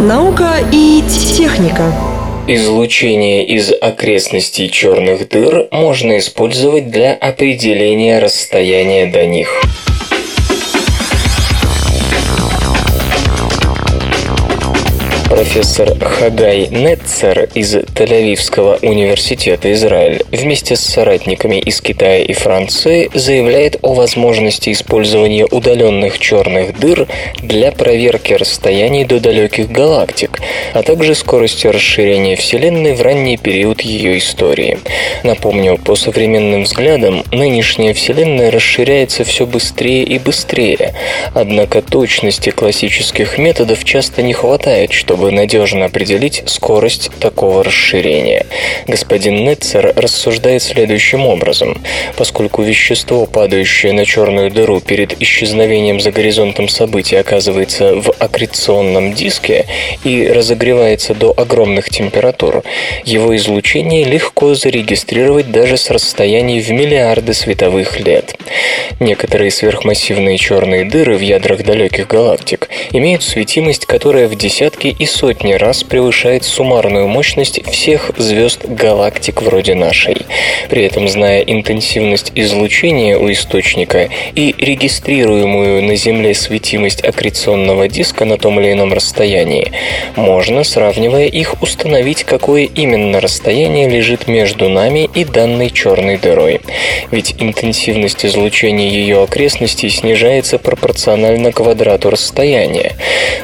Наука 0.09 0.55
и 0.73 1.03
техника. 1.37 1.93
Излучение 2.47 3.47
из 3.47 3.71
окрестностей 3.79 4.71
черных 4.71 5.29
дыр 5.29 5.69
можно 5.71 6.17
использовать 6.17 6.91
для 6.91 7.13
определения 7.13 8.19
расстояния 8.19 9.05
до 9.05 9.27
них. 9.27 9.63
Профессор 15.29 15.95
Хагай 16.01 16.69
Нетцер 16.69 17.49
из 17.55 17.75
Тель-Авивского 17.75 18.79
университета 18.81 19.71
Израиль 19.73 20.23
вместе 20.33 20.75
с 20.75 20.81
соратниками 20.81 21.57
из 21.57 21.83
Китая 21.83 22.21
и 22.21 22.33
Франции 22.33 23.11
заявляет 23.13 23.77
о 23.83 23.93
возможности 23.93 24.73
использования 24.73 25.45
удаленных 25.45 26.19
черных 26.19 26.79
дыр 26.79 27.07
для 27.43 27.73
проверки 27.73 28.33
расстояний 28.33 29.05
до 29.05 29.21
далеких 29.21 29.71
галактик, 29.71 30.41
а 30.73 30.83
также 30.83 31.15
скорости 31.15 31.67
расширения 31.67 32.37
Вселенной 32.37 32.95
в 32.95 33.03
ранний 33.03 33.37
период 33.37 33.83
ее 33.83 34.19
истории. 34.19 34.79
Напомню, 35.25 35.77
по 35.77 35.95
современным 35.95 36.63
взглядам, 36.63 37.23
нынешняя 37.33 37.93
Вселенная 37.93 38.51
расширяется 38.51 39.25
все 39.25 39.45
быстрее 39.45 40.05
и 40.05 40.19
быстрее, 40.19 40.95
однако 41.35 41.83
точности 41.83 42.51
классических 42.51 43.37
методов 43.37 43.85
часто 43.85 44.23
не 44.23 44.33
хватает, 44.33 44.93
чтобы 44.93 45.18
чтобы 45.19 45.33
надежно 45.33 45.87
определить 45.87 46.45
скорость 46.47 47.11
такого 47.19 47.65
расширения. 47.65 48.47
Господин 48.87 49.45
Нетцер 49.45 49.93
рассуждает 49.97 50.63
следующим 50.63 51.27
образом. 51.27 51.83
Поскольку 52.17 52.63
вещество, 52.63 53.27
падающее 53.27 53.93
на 53.93 54.05
черную 54.05 54.53
дыру 54.53 54.79
перед 54.81 55.21
исчезновением 55.21 55.99
за 55.99 56.13
горизонтом 56.13 56.69
событий, 56.69 57.17
оказывается 57.17 57.97
в 57.97 58.13
аккреционном 58.17 59.13
диске 59.13 59.67
и 60.05 60.29
разогревается 60.29 61.15
до 61.15 61.35
огромных 61.37 61.91
температур, 61.91 62.63
его 63.05 63.35
излучение 63.35 64.05
легко 64.05 64.55
зарегистрировать 64.55 65.51
даже 65.51 65.79
с 65.79 65.91
расстояний 65.91 66.61
в 66.61 66.71
миллиарды 66.71 67.35
световых 67.35 67.99
лет. 67.99 68.37
Некоторые 69.01 69.51
сверхмассивные 69.51 70.39
черные 70.39 70.85
дыры 70.85 71.17
в 71.17 71.23
ядрах 71.23 71.65
далеких 71.65 72.07
галактик 72.07 72.69
имеют 72.93 73.25
светимость, 73.25 73.85
которая 73.85 74.29
в 74.29 74.37
десятки 74.37 74.95
и 74.97 75.08
сотни 75.09 75.55
раз 75.55 75.83
превышает 75.83 76.45
суммарную 76.45 77.09
мощность 77.09 77.61
всех 77.69 78.13
звезд 78.17 78.65
галактик 78.65 79.43
вроде 79.43 79.75
нашей. 79.75 80.27
При 80.71 80.85
этом, 80.85 81.09
зная 81.09 81.41
интенсивность 81.41 82.33
излучения 82.35 83.17
у 83.19 83.31
источника 83.33 84.09
и 84.35 84.55
регистрируемую 84.59 85.83
на 85.83 85.97
Земле 85.97 86.35
светимость 86.35 87.03
аккреционного 87.03 87.89
диска 87.89 88.25
на 88.25 88.39
том 88.39 88.61
или 88.61 88.73
ином 88.73 88.93
расстоянии, 88.93 89.73
можно, 90.17 90.65
сравнивая 90.65 91.27
их, 91.27 91.61
установить, 91.63 92.25
какое 92.25 92.65
именно 92.65 93.21
расстояние 93.21 93.89
лежит 93.89 94.29
между 94.29 94.69
нами 94.69 95.09
и 95.15 95.25
данной 95.25 95.71
черной 95.71 96.19
дырой. 96.19 96.61
Ведь 97.11 97.35
интенсивность 97.39 98.25
излучения 98.25 98.91
ее 98.91 99.23
окрестностей 99.23 99.91
снижается 99.91 100.59
пропорционально 100.59 101.53
квадрату 101.53 102.11
расстояния. 102.11 102.93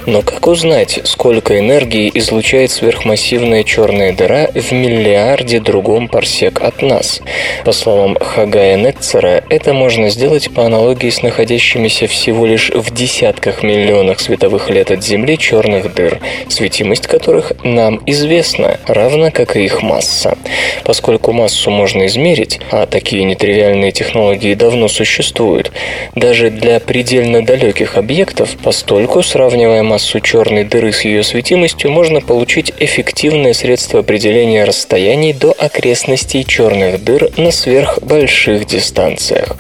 Но 0.07 0.23
как 0.23 0.47
узнать, 0.47 1.01
сколько 1.05 1.54
энергии 1.59 2.11
излучает 2.15 2.71
сверхмассивная 2.71 3.65
черная 3.65 4.13
дыра 4.13 4.49
в 4.55 4.73
миллиарде 4.73 5.61
другом 5.61 6.09
парсек 6.09 6.61
от 6.63 6.83
нас. 6.83 7.21
По 7.65 7.73
словам 7.73 8.17
Хагая 8.21 8.77
Нетцера, 8.77 9.45
это 9.49 9.73
можно 9.73 10.11
сделать 10.11 10.53
по 10.53 10.67
аналогии 10.67 11.11
с 11.11 11.23
находящимися 11.23 12.07
всего 12.07 12.47
лишь 12.47 12.71
в 12.71 12.93
десятках 12.93 13.63
миллионах 13.63 14.21
световых 14.21 14.71
лет 14.71 14.91
от 14.91 15.05
Земли 15.05 15.39
черных 15.39 15.95
дыр, 15.95 16.21
светимость 16.49 17.07
которых 17.07 17.53
нам 17.63 18.03
известна, 18.07 18.79
равно 18.87 19.31
как 19.31 19.57
и 19.57 19.65
их 19.65 19.83
масса. 19.83 20.37
Поскольку 20.85 21.33
массу 21.33 21.71
можно 21.71 22.07
измерить, 22.07 22.61
а 22.71 22.87
такие 22.87 23.25
нетривиальные 23.25 23.93
технологии 23.93 24.55
давно 24.55 24.89
существуют, 24.89 25.73
даже 26.15 26.51
для 26.51 26.81
предельно 26.81 27.45
далеких 27.45 27.97
объектов, 27.97 28.57
постольку 28.63 29.23
сравнивая 29.23 29.83
массу 29.83 30.21
черной 30.21 30.65
дыры 30.65 30.93
с 30.93 31.03
ее 31.03 31.23
светимостью, 31.23 31.44
светимостью 31.45 31.91
можно 31.91 32.23
получить 32.23 32.73
эффективное 32.79 33.53
средство 33.53 34.01
определения 34.01 34.65
расстояний 34.65 35.35
до 35.35 35.53
окрестностей 35.53 36.43
черных 36.43 37.05
дыр 37.05 37.29
на 37.37 37.51
сверхбольших 37.51 38.65
дистанциях. 38.65 39.55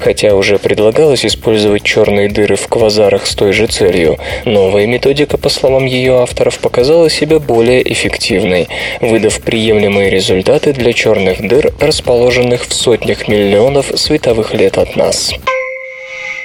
Хотя 0.00 0.34
уже 0.34 0.58
предлагалось 0.58 1.26
использовать 1.26 1.82
черные 1.82 2.30
дыры 2.30 2.56
в 2.56 2.66
квазарах 2.68 3.26
с 3.26 3.34
той 3.34 3.52
же 3.52 3.66
целью, 3.66 4.16
новая 4.46 4.86
методика, 4.86 5.36
по 5.36 5.50
словам 5.50 5.84
ее 5.84 6.22
авторов, 6.22 6.60
показала 6.60 7.10
себя 7.10 7.38
более 7.38 7.82
эффективной, 7.92 8.66
выдав 9.02 9.42
приемлемые 9.42 10.08
результаты 10.08 10.72
для 10.72 10.94
черных 10.94 11.46
дыр, 11.46 11.74
расположенных 11.78 12.66
в 12.66 12.72
сотнях 12.72 13.28
миллионов 13.28 13.92
световых 13.96 14.54
лет 14.54 14.78
от 14.78 14.96
нас. 14.96 15.34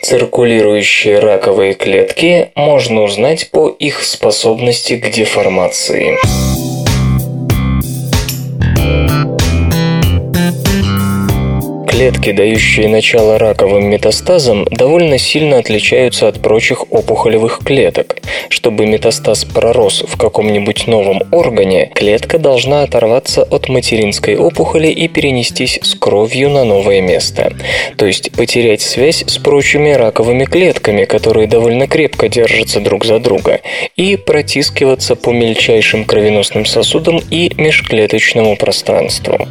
Циркулирующие 0.04 1.20
раковые 1.20 1.76
клетки 1.76 2.52
можно 2.56 3.04
узнать 3.04 3.50
по 3.52 3.70
их 3.70 4.04
способности 4.04 4.98
к 4.98 5.10
деформации. 5.10 6.18
Клетки, 11.94 12.32
дающие 12.32 12.90
начало 12.90 13.38
раковым 13.38 13.86
метастазам, 13.86 14.66
довольно 14.66 15.20
сильно 15.20 15.60
отличаются 15.60 16.28
от 16.28 16.42
прочих 16.42 16.92
опухолевых 16.92 17.60
клеток. 17.64 18.18
Чтобы 18.50 18.88
метастаз 18.88 19.46
пророс 19.46 20.04
в 20.08 20.18
каком-нибудь 20.18 20.88
новом 20.88 21.22
органе, 21.32 21.92
клетка 21.94 22.40
должна 22.40 22.82
оторваться 22.82 23.44
от 23.44 23.70
материнской 23.70 24.36
опухоли 24.36 24.88
и 24.88 25.08
перенестись 25.08 25.80
с 25.84 25.94
кровью 25.94 26.50
на 26.50 26.64
новое 26.64 27.00
место. 27.00 27.54
То 27.96 28.08
есть 28.08 28.32
потерять 28.32 28.82
связь 28.82 29.24
с 29.28 29.38
прочими 29.38 29.92
раковыми 29.92 30.46
клетками, 30.46 31.06
которые 31.06 31.46
довольно 31.46 31.88
крепко 31.88 32.28
держатся 32.28 32.80
друг 32.80 33.06
за 33.06 33.20
друга, 33.20 33.62
и 33.96 34.18
протискиваться 34.18 35.16
по 35.16 35.30
мельчайшим 35.30 36.06
кровеносным 36.06 36.66
сосудам 36.66 37.22
и 37.30 37.52
межклеточному 37.56 38.56
пространству. 38.56 39.48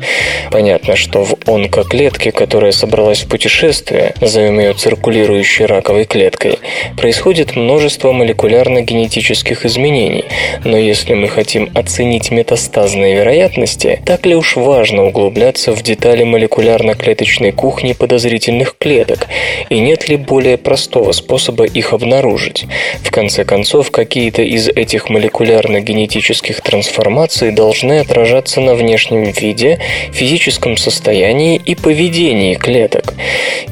Понятно, 0.51 0.97
что 0.97 1.25
в 1.25 1.37
онкоклетке, 1.47 2.32
которая 2.33 2.73
собралась 2.73 3.23
в 3.23 3.29
путешествие, 3.29 4.15
назовем 4.21 4.59
ее 4.59 4.75
циркулирующей 4.75 5.67
раковой 5.67 6.05
клеткой, 6.05 6.59
происходит 6.97 7.57
множество 7.57 8.13
молекулярно-генетических 8.13 9.67
изменений, 9.67 10.25
но 10.65 10.77
если 10.77 11.15
мы 11.15 11.29
хотим 11.29 11.71
оценить 11.75 12.31
метастазные 12.31 13.17
вероятности, 13.17 14.01
так 14.05 14.25
ли 14.27 14.35
уж 14.35 14.57
важно 14.57 15.05
углубляться 15.07 15.73
в 15.73 15.83
детали 15.83 16.25
молекулярно-клеточной 16.25 17.53
кухни 17.53 17.93
подозрительных 17.93 18.77
клеток, 18.79 19.27
и 19.69 19.79
нет 19.79 20.09
ли 20.09 20.17
более 20.17 20.59
простого 20.59 21.13
способа 21.13 21.65
их 21.65 21.93
обнаружить? 21.93 22.67
В 23.03 23.11
конце 23.11 23.45
концов, 23.45 23.91
какие-то 23.91 24.43
из 24.43 24.69
этих 24.69 25.09
молекулярно-генетических 25.11 26.61
трансформаций 26.61 27.51
должны 27.51 27.99
отражаться 28.01 28.61
на 28.61 28.75
внешнем 28.75 29.25
виде, 29.25 29.81
физическом 30.13 30.77
состоянии 30.77 31.61
и 31.65 31.75
поведении 31.75 32.22
клеток. 32.55 33.15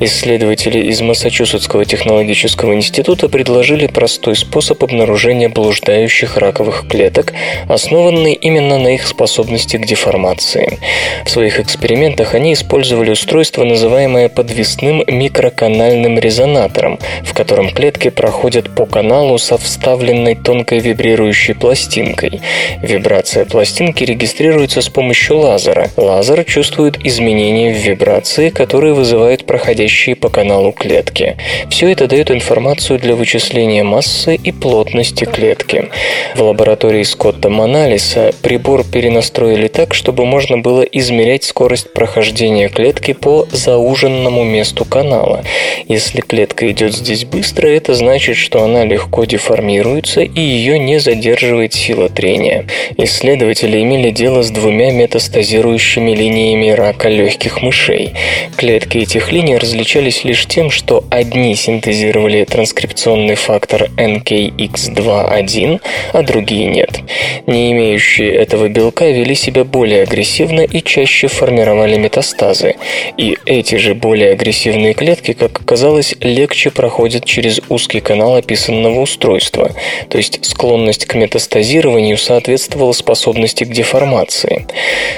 Исследователи 0.01 0.79
из 0.89 1.01
Массачусетского 1.03 1.85
технологического 1.85 2.75
института 2.75 3.29
предложили 3.29 3.87
простой 3.87 4.35
способ 4.35 4.83
обнаружения 4.83 5.49
блуждающих 5.49 6.37
раковых 6.39 6.89
клеток, 6.89 7.33
основанный 7.69 8.33
именно 8.33 8.79
на 8.79 8.95
их 8.95 9.07
способности 9.07 9.77
к 9.77 9.87
деформации. 9.87 10.79
В 11.27 11.31
своих 11.31 11.61
экспериментах 11.61 12.35
они 12.35 12.55
использовали 12.55 13.11
устройство, 13.11 13.65
называемое 13.65 14.29
подвесным 14.29 15.05
микроканальным 15.07 16.19
резонатором, 16.19 16.99
в 17.23 17.35
котором 17.35 17.71
клетки 17.71 18.09
проходят 18.09 18.75
по 18.75 18.87
каналу 18.87 19.39
со 19.39 19.59
вставленной 19.59 20.35
тонкой 20.35 20.79
вибрирующей 20.79 21.55
пластинкой. 21.55 22.41
Вибрация 22.83 23.45
пластинки 23.45 24.03
регистрируется 24.03 24.81
с 24.81 24.89
помощью 24.89 25.39
лазера. 25.39 25.91
Лазер 25.97 26.43
чувствует 26.45 27.05
изменения 27.05 27.75
в 27.75 27.77
вибрации, 27.77 28.40
которые 28.49 28.95
вызывают 28.95 29.45
проходящие 29.45 30.17
по 30.17 30.31
каналу 30.31 30.73
клетки. 30.73 31.37
Все 31.69 31.91
это 31.91 32.07
дает 32.07 32.31
информацию 32.31 32.99
для 32.99 33.15
вычисления 33.15 33.83
массы 33.83 34.37
и 34.37 34.53
плотности 34.53 35.27
клетки. 35.27 35.91
В 36.35 36.43
лаборатории 36.43 37.03
Скотта 37.03 37.51
Маналиса 37.51 38.33
прибор 38.41 38.85
перенастроили 38.85 39.69
так, 39.69 39.93
чтобы 39.93 40.25
можно 40.25 40.57
было 40.57 40.81
измерять 40.83 41.45
скорость 41.45 41.93
прохождения 41.93 42.69
клетки 42.69 43.13
по 43.13 43.47
зауженному 43.53 44.45
месту 44.45 44.87
канала. 44.87 45.45
Если 45.89 46.21
клетка 46.21 46.71
идет 46.71 46.95
здесь 46.95 47.25
быстро, 47.25 47.69
это 47.69 47.95
значит, 47.95 48.37
что 48.37 48.63
она 48.63 48.85
легко 48.85 49.25
деформируется 49.25 50.23
и 50.23 50.41
ее 50.41 50.79
не 50.79 51.01
задерживает 51.01 51.75
сила 51.75 52.09
трения. 52.09 52.67
Исследователи 52.97 53.83
имели 53.83 54.11
дело 54.11 54.43
с 54.43 54.51
двумя 54.51 54.93
метастазирующими 54.93 56.13
линиями 56.13 56.71
рака 56.71 57.09
легких 57.09 57.63
мышей. 57.63 58.13
Клетки 58.57 58.99
этих 58.99 59.33
линий 59.33 59.57
различались 59.57 60.25
лишь 60.25 60.47
тем, 60.47 60.71
что 60.71 61.05
одни 61.11 61.55
синтезировали 61.55 62.45
транскрипционный 62.45 63.35
фактор 63.35 63.91
NKX2-1, 63.97 65.81
а 66.13 66.23
другие 66.23 66.67
нет. 66.67 67.01
Не 67.47 67.73
имеющие 67.73 68.33
этого 68.33 68.69
белка 68.69 69.07
вели 69.07 69.35
себя 69.35 69.65
более 69.65 70.03
агрессивно 70.03 70.61
и 70.61 70.83
чаще 70.83 71.29
формировали 71.29 71.97
метастазы. 71.97 72.77
И 73.17 73.37
эти 73.47 73.77
же 73.77 73.95
более 73.95 74.33
агрессивные 74.33 74.95
клетки, 74.95 75.33
как 75.33 75.61
оказалось, 75.61 76.15
легче 76.21 76.71
проходят 76.71 77.25
через 77.25 77.61
узкий 77.69 78.01
канал 78.01 78.37
описанного 78.37 79.01
устройства, 79.01 79.73
то 80.09 80.19
есть 80.19 80.45
склонность 80.45 81.07
к 81.07 81.15
метастазированию 81.15 82.17
соответствовала 82.19 82.93
способности 82.93 83.65
к 83.65 83.73
деформации. 83.73 84.67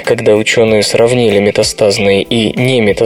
Когда 0.05 0.35
ученые 0.35 0.83
сравнили 0.83 1.39
метастазные 1.39 2.23
и 2.23 2.57
неметастазные 2.59 3.02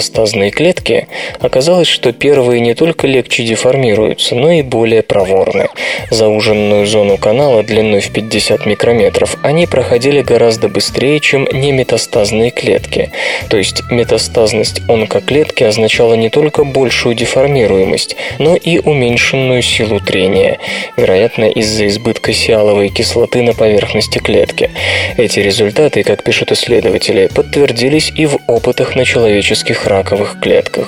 клетки, 0.52 1.08
оказалось, 1.40 1.88
что 1.88 2.12
первые 2.12 2.62
не 2.62 2.74
только 2.74 3.08
легче 3.08 3.44
деформируются, 3.44 4.36
но 4.36 4.52
и 4.52 4.62
более 4.62 5.04
проворны. 5.04 5.70
Зауженную 6.12 6.86
зону 6.86 7.18
канала 7.18 7.64
длиной 7.64 8.02
в 8.02 8.12
50 8.12 8.66
микрометров 8.66 9.38
они 9.44 9.66
проходили 9.66 10.22
гораздо 10.22 10.70
быстрее, 10.70 11.20
чем 11.20 11.48
неметастазные 11.52 12.52
клетки. 12.52 13.12
То 13.50 13.58
есть 13.58 13.84
метастазность 13.90 14.82
онкоклетки 14.88 15.64
означала 15.64 16.14
не 16.14 16.30
только 16.30 16.64
большую 16.64 17.16
деформируемость, 17.16 18.16
но 18.40 18.56
и 18.56 18.80
уменьшенную 18.80 19.62
силу 19.62 20.00
трения, 20.00 20.60
вероятно, 20.96 21.46
из-за 21.46 21.88
избытка 21.88 22.34
сиаловой 22.34 22.90
кислоты 22.90 23.42
на 23.42 23.54
поверхности 23.54 24.20
клетки. 24.20 24.72
Эти 25.18 25.40
результаты, 25.40 26.04
как 26.04 26.24
пишут 26.24 26.52
исследователи, 26.52 27.28
подтвердились 27.28 28.12
и 28.16 28.26
в 28.26 28.38
опытах 28.48 28.96
на 28.96 29.06
человеческих 29.06 29.87
раковых 29.88 30.40
клетках. 30.40 30.88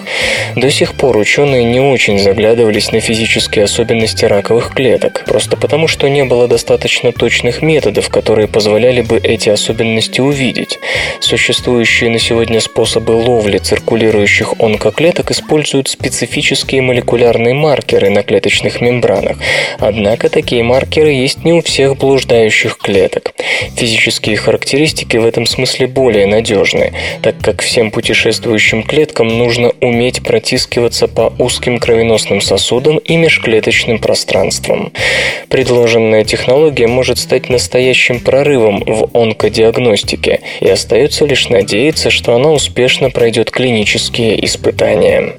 До 0.55 0.69
сих 0.69 0.93
пор 0.93 1.17
ученые 1.17 1.63
не 1.63 1.79
очень 1.79 2.19
заглядывались 2.19 2.91
на 2.91 2.99
физические 2.99 3.65
особенности 3.65 4.25
раковых 4.25 4.73
клеток, 4.73 5.23
просто 5.25 5.57
потому 5.57 5.87
что 5.87 6.07
не 6.07 6.23
было 6.25 6.47
достаточно 6.47 7.11
точных 7.11 7.61
методов, 7.61 8.09
которые 8.09 8.47
позволяли 8.47 9.01
бы 9.01 9.17
эти 9.17 9.49
особенности 9.49 10.21
увидеть. 10.21 10.79
Существующие 11.19 12.09
на 12.09 12.19
сегодня 12.19 12.59
способы 12.59 13.11
ловли 13.11 13.57
циркулирующих 13.57 14.53
онкоклеток 14.59 15.31
используют 15.31 15.87
специфические 15.87 16.81
молекулярные 16.81 17.53
маркеры 17.53 18.09
на 18.09 18.23
клеточных 18.23 18.81
мембранах. 18.81 19.37
Однако 19.79 20.29
такие 20.29 20.63
маркеры 20.63 21.11
есть 21.11 21.43
не 21.43 21.53
у 21.53 21.61
всех 21.61 21.97
блуждающих 21.97 22.77
клеток. 22.77 23.33
Физические 23.75 24.37
характеристики 24.37 25.17
в 25.17 25.25
этом 25.25 25.45
смысле 25.45 25.87
более 25.87 26.25
надежны, 26.25 26.93
так 27.21 27.35
как 27.41 27.61
всем 27.61 27.91
путешествующим 27.91 28.83
клеткам 28.89 29.27
нужно 29.27 29.71
уметь 29.81 30.23
протискиваться 30.23 31.07
по 31.07 31.31
узким 31.37 31.79
кровеносным 31.79 32.41
сосудам 32.41 32.97
и 32.97 33.15
межклеточным 33.17 33.99
пространствам. 33.99 34.91
Предложенная 35.47 36.23
технология 36.25 36.87
может 36.87 37.19
стать 37.19 37.49
настоящим 37.49 38.19
прорывом 38.19 38.83
в 38.85 39.09
онкодиагностике, 39.13 40.41
и 40.59 40.67
остается 40.67 41.25
лишь 41.25 41.49
надеяться, 41.49 42.09
что 42.09 42.35
она 42.35 42.51
успешно 42.51 43.11
пройдет 43.11 43.51
клинические 43.51 44.43
испытания. 44.43 45.35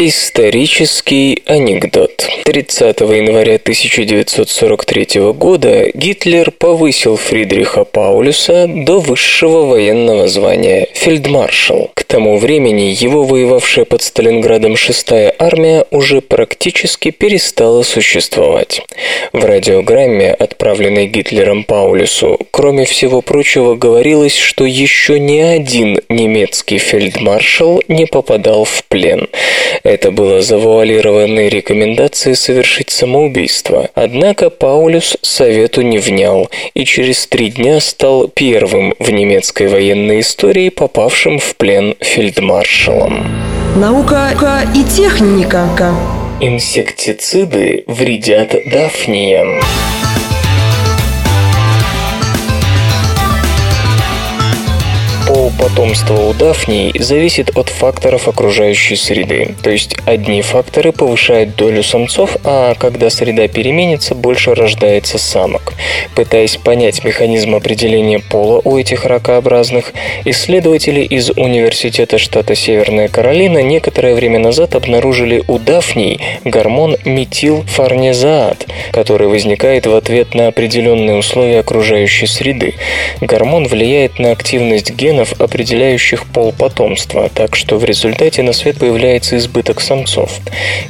Исторический 0.00 1.42
анекдот. 1.44 2.24
30 2.44 3.00
января 3.00 3.56
1943 3.56 5.32
года 5.32 5.90
Гитлер 5.92 6.52
повысил 6.52 7.16
Фридриха 7.16 7.82
Паулюса 7.82 8.68
до 8.68 9.00
высшего 9.00 9.66
военного 9.66 10.28
звания 10.28 10.86
фельдмаршал. 10.94 11.90
К 11.94 12.04
тому 12.04 12.38
времени 12.38 12.94
его 12.96 13.24
воевавшая 13.24 13.86
под 13.86 14.02
Сталинградом 14.02 14.74
6-я 14.74 15.34
армия 15.36 15.84
уже 15.90 16.20
практически 16.20 17.10
перестала 17.10 17.82
существовать. 17.82 18.82
В 19.32 19.44
радиограмме, 19.44 20.32
отправленной 20.32 21.08
Гитлером 21.08 21.64
Паулюсу, 21.64 22.38
кроме 22.52 22.84
всего 22.84 23.20
прочего 23.20 23.74
говорилось, 23.74 24.36
что 24.36 24.64
еще 24.64 25.18
ни 25.18 25.38
один 25.38 26.00
немецкий 26.08 26.78
фельдмаршал 26.78 27.82
не 27.88 28.06
попадал 28.06 28.64
в 28.64 28.84
плен. 28.84 29.26
Это 29.88 30.10
было 30.10 30.42
завуалированной 30.42 31.48
рекомендацией 31.48 32.36
совершить 32.36 32.90
самоубийство. 32.90 33.88
Однако 33.94 34.50
Паулюс 34.50 35.16
совету 35.22 35.80
не 35.80 35.96
внял 35.96 36.50
и 36.74 36.84
через 36.84 37.26
три 37.26 37.48
дня 37.48 37.80
стал 37.80 38.28
первым 38.28 38.92
в 38.98 39.08
немецкой 39.08 39.68
военной 39.68 40.20
истории 40.20 40.68
попавшим 40.68 41.38
в 41.38 41.56
плен 41.56 41.94
фельдмаршалом. 42.00 43.26
Наука 43.76 44.32
и 44.74 44.84
техника. 44.94 45.66
Инсектициды 46.42 47.84
вредят 47.86 48.50
дафниям. 48.70 49.58
По 55.58 55.68
потомства 55.68 56.14
у 56.14 56.34
дафний 56.34 56.92
зависит 56.98 57.56
от 57.56 57.68
факторов 57.68 58.26
окружающей 58.26 58.96
среды. 58.96 59.54
То 59.62 59.70
есть 59.70 59.94
одни 60.06 60.42
факторы 60.42 60.90
повышают 60.90 61.54
долю 61.54 61.84
самцов, 61.84 62.36
а 62.42 62.74
когда 62.74 63.10
среда 63.10 63.46
переменится, 63.46 64.16
больше 64.16 64.54
рождается 64.54 65.18
самок. 65.18 65.74
Пытаясь 66.16 66.56
понять 66.56 67.04
механизм 67.04 67.54
определения 67.54 68.18
пола 68.18 68.60
у 68.64 68.76
этих 68.76 69.04
ракообразных, 69.04 69.92
исследователи 70.24 71.02
из 71.02 71.30
Университета 71.30 72.18
штата 72.18 72.56
Северная 72.56 73.06
Каролина 73.06 73.62
некоторое 73.62 74.16
время 74.16 74.40
назад 74.40 74.74
обнаружили 74.74 75.44
у 75.46 75.60
дафний 75.60 76.20
гормон 76.44 76.96
метилфарнезаат, 77.04 78.66
который 78.90 79.28
возникает 79.28 79.86
в 79.86 79.94
ответ 79.94 80.34
на 80.34 80.48
определенные 80.48 81.16
условия 81.16 81.60
окружающей 81.60 82.26
среды. 82.26 82.74
Гормон 83.20 83.68
влияет 83.68 84.18
на 84.18 84.32
активность 84.32 84.90
генов, 84.90 85.34
определяющих 85.48 86.26
пол 86.26 86.52
потомства, 86.52 87.30
так 87.34 87.56
что 87.56 87.78
в 87.78 87.84
результате 87.84 88.42
на 88.42 88.52
свет 88.52 88.78
появляется 88.78 89.38
избыток 89.38 89.80
самцов. 89.80 90.30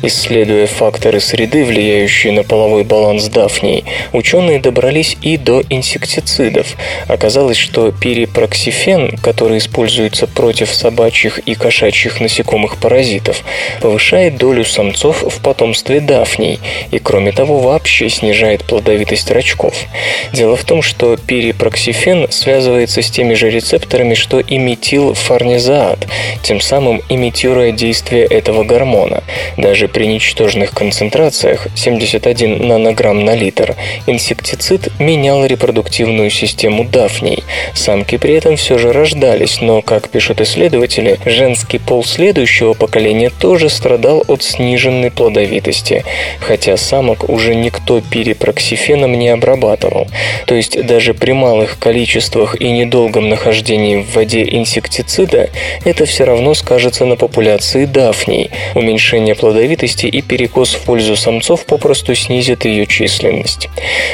Исследуя 0.03 0.67
факторы 0.67 1.21
среды, 1.21 1.65
влияющие 1.65 2.33
на 2.33 2.43
половой 2.43 2.83
баланс 2.83 3.29
дафний, 3.29 3.85
ученые 4.13 4.59
добрались 4.59 5.17
и 5.23 5.37
до 5.37 5.63
инсектицидов. 5.71 6.77
Оказалось, 7.07 7.57
что 7.57 7.93
перипроксифен, 7.93 9.17
который 9.19 9.59
используется 9.59 10.27
против 10.27 10.75
собачьих 10.75 11.39
и 11.39 11.55
кошачьих 11.55 12.21
насекомых-паразитов, 12.21 13.43
повышает 13.81 14.37
долю 14.37 14.65
самцов 14.65 15.23
в 15.23 15.41
потомстве 15.41 16.01
дафний 16.01 16.59
и, 16.91 16.99
кроме 16.99 17.31
того, 17.33 17.61
вообще 17.61 18.09
снижает 18.09 18.65
плодовитость 18.65 19.31
рачков. 19.31 19.75
Дело 20.33 20.57
в 20.57 20.65
том, 20.65 20.83
что 20.83 21.17
перипроксифен 21.17 22.31
связывается 22.31 23.03
с 23.03 23.11
теми 23.11 23.35
же 23.35 23.51
рецепторами, 23.51 24.15
что 24.15 24.41
и 24.49 24.59
тем 26.43 26.61
самым 26.61 27.03
имитируя 27.09 27.73
действие 27.73 28.25
этого 28.25 28.65
гормона. 28.65 29.23
Даже 29.57 29.89
при 29.89 30.07
ничтожных 30.07 30.73
концентрациях 30.73 31.69
71 31.75 32.67
нанограмм 32.67 33.25
на 33.25 33.35
литр 33.35 33.77
инсектицид 34.07 34.89
менял 34.99 35.45
репродуктивную 35.45 36.31
систему 36.31 36.85
дафний. 36.85 37.45
Самки 37.75 38.17
при 38.17 38.35
этом 38.35 38.57
все 38.57 38.79
же 38.79 38.93
рождались, 38.93 39.61
но, 39.61 39.83
как 39.83 40.09
пишут 40.09 40.41
исследователи, 40.41 41.19
женский 41.25 41.79
пол 41.79 42.05
следующего 42.05 42.75
поколения 42.75 43.31
тоже 43.31 43.69
страдал 43.69 44.25
от 44.29 44.43
сниженной 44.43 45.11
плодовитости, 45.11 46.05
хотя 46.41 46.77
самок 46.77 47.29
уже 47.29 47.55
никто 47.55 48.01
перипроксифеном 48.01 49.19
не 49.19 49.29
обрабатывал. 49.29 50.09
То 50.47 50.55
есть 50.55 50.87
даже 50.87 51.15
при 51.15 51.33
малых 51.33 51.79
количествах 51.79 52.61
и 52.61 52.71
недолгом 52.71 53.29
нахождении 53.29 54.03
в 54.03 54.15
воде 54.15 54.38
инсектицида 54.43 55.51
это 55.85 56.05
все 56.05 56.25
равно 56.25 56.55
скажется 56.55 57.05
на 57.05 57.17
популяции 57.17 57.85
дафний. 57.85 58.51
Уменьшение 58.75 59.35
плодовитости 59.35 60.07
и 60.07 60.23
перекос 60.23 60.75
в 60.75 60.83
пользу 60.83 61.17
самцов 61.17 61.65
попросту 61.65 62.15
снизит 62.15 62.65
ее 62.65 62.87
численность. 62.87 63.69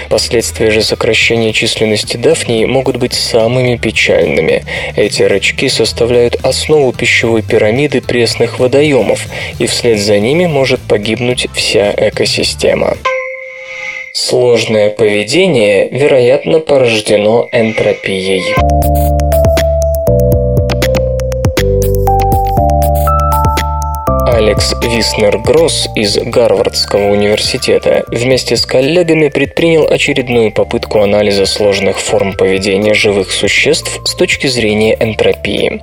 Последствия 0.08 0.70
же 0.70 0.82
сокращения 0.82 1.52
численности 1.52 2.16
дафний 2.16 2.64
могут 2.66 2.96
быть 2.96 3.14
самыми 3.14 3.76
печальными. 3.76 4.64
Эти 4.96 5.22
рачки 5.22 5.68
составляют 5.68 6.36
основу 6.44 6.92
пищевой 6.92 7.42
пирамиды 7.42 8.00
пресных 8.00 8.58
водоемов, 8.58 9.26
и 9.58 9.66
вслед 9.66 9.98
за 9.98 10.18
ними 10.18 10.46
может 10.46 10.80
погибнуть 10.80 11.48
вся 11.54 11.92
экосистема. 11.96 12.96
Сложное 14.12 14.90
поведение, 14.90 15.88
вероятно, 15.88 16.60
порождено 16.60 17.48
энтропией. 17.50 19.23
Алекс 24.34 24.74
Виснер-Гросс 24.82 25.90
из 25.94 26.18
Гарвардского 26.18 27.12
университета 27.12 28.02
вместе 28.08 28.56
с 28.56 28.66
коллегами 28.66 29.28
предпринял 29.28 29.86
очередную 29.86 30.50
попытку 30.50 31.02
анализа 31.02 31.46
сложных 31.46 32.00
форм 32.00 32.32
поведения 32.32 32.94
живых 32.94 33.30
существ 33.30 34.00
с 34.04 34.12
точки 34.16 34.48
зрения 34.48 34.96
энтропии. 34.98 35.80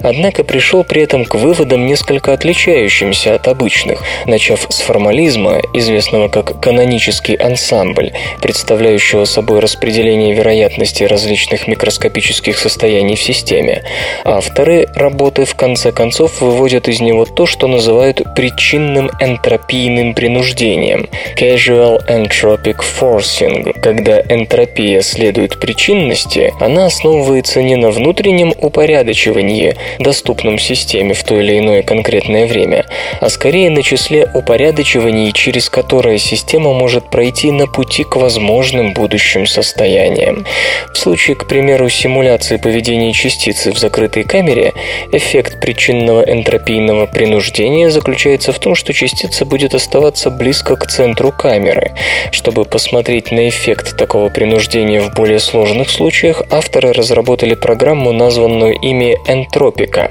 Однако 0.00 0.42
пришел 0.42 0.82
при 0.82 1.02
этом 1.02 1.24
к 1.24 1.36
выводам, 1.36 1.86
несколько 1.86 2.32
отличающимся 2.32 3.36
от 3.36 3.46
обычных, 3.46 4.02
начав 4.26 4.66
с 4.68 4.80
формализма, 4.80 5.60
известного 5.72 6.26
как 6.26 6.60
канонический 6.60 7.36
ансамбль, 7.36 8.10
представляющего 8.40 9.26
собой 9.26 9.60
распределение 9.60 10.34
вероятности 10.34 11.04
различных 11.04 11.68
микроскопических 11.68 12.58
состояний 12.58 13.14
в 13.14 13.22
системе. 13.22 13.84
Авторы 14.24 14.88
работы 14.96 15.44
в 15.44 15.54
конце 15.54 15.92
концов 15.92 16.40
выводят 16.40 16.88
из 16.88 17.00
него 17.00 17.26
то, 17.26 17.46
что 17.46 17.68
называют 17.68 17.91
называют 17.92 18.22
причинным 18.34 19.10
энтропийным 19.20 20.14
принуждением– 20.14 21.08
casual 21.36 22.00
entropic 22.08 22.76
forcing. 22.80 23.78
Когда 23.80 24.20
энтропия 24.20 25.02
следует 25.02 25.60
причинности, 25.60 26.54
она 26.58 26.86
основывается 26.86 27.60
не 27.60 27.76
на 27.76 27.90
внутреннем 27.90 28.54
упорядочивании, 28.58 29.76
доступном 29.98 30.58
системе 30.58 31.12
в 31.12 31.22
то 31.22 31.38
или 31.38 31.58
иное 31.58 31.82
конкретное 31.82 32.46
время, 32.46 32.86
а 33.20 33.28
скорее 33.28 33.68
на 33.68 33.82
числе 33.82 34.26
упорядочиваний, 34.32 35.30
через 35.32 35.68
которое 35.68 36.16
система 36.18 36.72
может 36.72 37.10
пройти 37.10 37.50
на 37.50 37.66
пути 37.66 38.04
к 38.04 38.16
возможным 38.16 38.94
будущим 38.94 39.46
состояниям. 39.46 40.46
В 40.94 40.96
случае, 40.96 41.36
к 41.36 41.46
примеру, 41.46 41.90
симуляции 41.90 42.56
поведения 42.56 43.12
частицы 43.12 43.70
в 43.70 43.78
закрытой 43.78 44.24
камере, 44.24 44.72
эффект 45.12 45.60
причинного 45.60 46.22
энтропийного 46.22 47.04
принуждения 47.04 47.81
заключается 47.90 48.52
в 48.52 48.58
том, 48.58 48.74
что 48.74 48.92
частица 48.92 49.44
будет 49.44 49.74
оставаться 49.74 50.30
близко 50.30 50.76
к 50.76 50.86
центру 50.86 51.32
камеры. 51.32 51.92
Чтобы 52.30 52.64
посмотреть 52.64 53.30
на 53.30 53.48
эффект 53.48 53.96
такого 53.96 54.28
принуждения 54.28 55.00
в 55.00 55.14
более 55.14 55.38
сложных 55.38 55.90
случаях, 55.90 56.42
авторы 56.50 56.92
разработали 56.92 57.54
программу, 57.54 58.12
названную 58.12 58.74
ими 58.74 59.16
энтропика. 59.26 60.10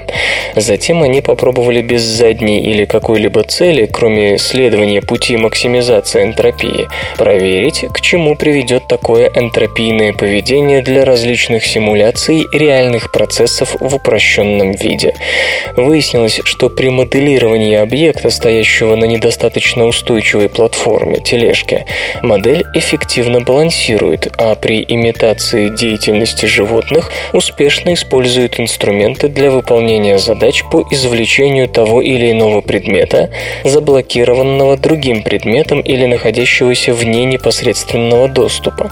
Затем 0.56 1.02
они 1.02 1.20
попробовали 1.20 1.82
без 1.82 2.02
задней 2.02 2.60
или 2.60 2.84
какой-либо 2.84 3.42
цели, 3.44 3.88
кроме 3.90 4.38
следования 4.38 5.00
пути 5.00 5.36
максимизации 5.36 6.22
энтропии, 6.22 6.88
проверить, 7.16 7.84
к 7.92 8.00
чему 8.00 8.36
приведет 8.36 8.86
такое 8.88 9.30
энтропийное 9.34 10.12
поведение 10.12 10.82
для 10.82 11.04
различных 11.04 11.64
симуляций 11.64 12.46
реальных 12.52 13.12
процессов 13.12 13.76
в 13.80 13.94
упрощенном 13.94 14.72
виде. 14.72 15.14
Выяснилось, 15.76 16.40
что 16.44 16.68
при 16.68 16.88
моделировании 16.88 17.52
создания 17.62 17.80
объекта, 17.80 18.30
стоящего 18.30 18.96
на 18.96 19.04
недостаточно 19.04 19.86
устойчивой 19.86 20.48
платформе, 20.48 21.20
тележке, 21.20 21.86
модель 22.22 22.64
эффективно 22.74 23.40
балансирует, 23.40 24.32
а 24.38 24.54
при 24.56 24.84
имитации 24.86 25.68
деятельности 25.68 26.46
животных 26.46 27.12
успешно 27.32 27.94
использует 27.94 28.58
инструменты 28.58 29.28
для 29.28 29.50
выполнения 29.50 30.18
задач 30.18 30.64
по 30.70 30.84
извлечению 30.90 31.68
того 31.68 32.02
или 32.02 32.32
иного 32.32 32.62
предмета, 32.62 33.30
заблокированного 33.64 34.76
другим 34.76 35.22
предметом 35.22 35.80
или 35.80 36.06
находящегося 36.06 36.92
вне 36.92 37.24
непосредственного 37.24 38.28
доступа. 38.28 38.90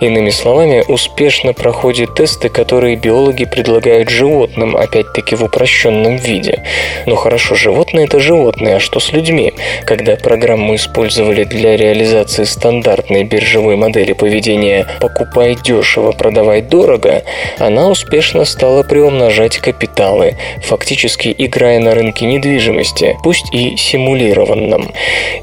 Иными 0.00 0.30
словами, 0.30 0.84
успешно 0.88 1.52
проходят 1.54 2.14
тесты, 2.14 2.48
которые 2.48 2.96
биологи 2.96 3.44
предлагают 3.44 4.10
животным, 4.10 4.76
опять-таки 4.76 5.36
в 5.36 5.44
упрощенном 5.44 6.16
виде. 6.16 6.62
Но 7.06 7.16
хорошо, 7.16 7.54
животные 7.54 7.93
это 8.00 8.20
животные, 8.20 8.76
а 8.76 8.80
что 8.80 9.00
с 9.00 9.12
людьми? 9.12 9.52
Когда 9.84 10.16
программу 10.16 10.74
использовали 10.74 11.44
для 11.44 11.76
реализации 11.76 12.44
стандартной 12.44 13.24
биржевой 13.24 13.76
модели 13.76 14.12
поведения 14.12 14.86
«покупай 15.00 15.56
дешево, 15.56 16.12
продавай 16.12 16.62
дорого», 16.62 17.22
она 17.58 17.88
успешно 17.88 18.44
стала 18.44 18.82
приумножать 18.82 19.58
капиталы, 19.58 20.36
фактически 20.62 21.34
играя 21.36 21.80
на 21.80 21.94
рынке 21.94 22.26
недвижимости, 22.26 23.16
пусть 23.22 23.52
и 23.52 23.76
симулированном. 23.76 24.90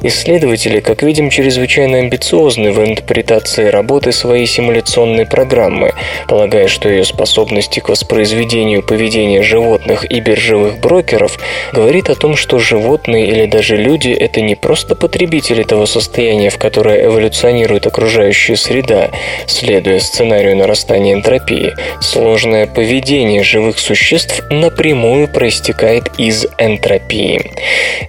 Исследователи, 0.02 0.80
как 0.80 1.04
видим, 1.04 1.30
чрезвычайно 1.30 2.00
амбициозны 2.00 2.72
в 2.72 2.84
интерпретации 2.84 3.66
работы 3.66 4.12
своей 4.12 4.46
симуляционной 4.46 5.26
программы, 5.26 5.94
полагая, 6.28 6.68
что 6.68 6.90
ее 6.90 7.04
способности 7.04 7.80
к 7.80 7.90
воспроизведению 7.90 8.84
поведения 8.84 9.42
животных 9.42 10.10
и 10.10 10.20
биржевых 10.20 10.80
брокеров 10.80 11.40
говорит 11.74 12.10
о 12.10 12.16
том, 12.16 12.36
что 12.42 12.58
животные 12.58 13.28
или 13.28 13.46
даже 13.46 13.78
люди– 13.78 14.10
это 14.20 14.42
не 14.42 14.56
просто 14.56 14.96
потребители 14.96 15.62
того 15.62 15.86
состояния, 15.86 16.50
в 16.50 16.58
которое 16.58 17.06
эволюционирует 17.06 17.86
окружающая 17.86 18.56
среда, 18.58 19.12
следуя 19.46 20.00
сценарию 20.00 20.58
нарастания 20.58 21.14
энтропии. 21.14 21.74
Сложное 22.02 22.66
поведение 22.66 23.44
живых 23.44 23.78
существ 23.78 24.42
напрямую 24.50 25.28
проистекает 25.28 26.10
из 26.18 26.48
энтропии. 26.58 27.52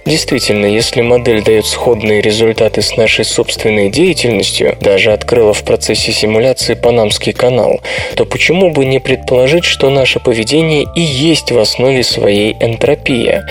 Действительно, 0.05 0.65
если 0.65 1.01
модель 1.01 1.43
дает 1.43 1.67
сходные 1.67 2.19
результаты 2.19 2.81
с 2.81 2.97
нашей 2.97 3.25
собственной 3.25 3.91
деятельностью, 3.91 4.75
даже 4.81 5.13
открыла 5.13 5.53
в 5.53 5.63
процессе 5.63 6.11
симуляции 6.11 6.73
Панамский 6.73 7.33
канал, 7.33 7.81
то 8.15 8.25
почему 8.25 8.71
бы 8.71 8.85
не 8.85 8.99
предположить, 8.99 9.63
что 9.63 9.91
наше 9.91 10.19
поведение 10.19 10.87
и 10.95 11.01
есть 11.01 11.51
в 11.51 11.59
основе 11.59 12.03
своей 12.03 12.57
энтропия? 12.59 13.47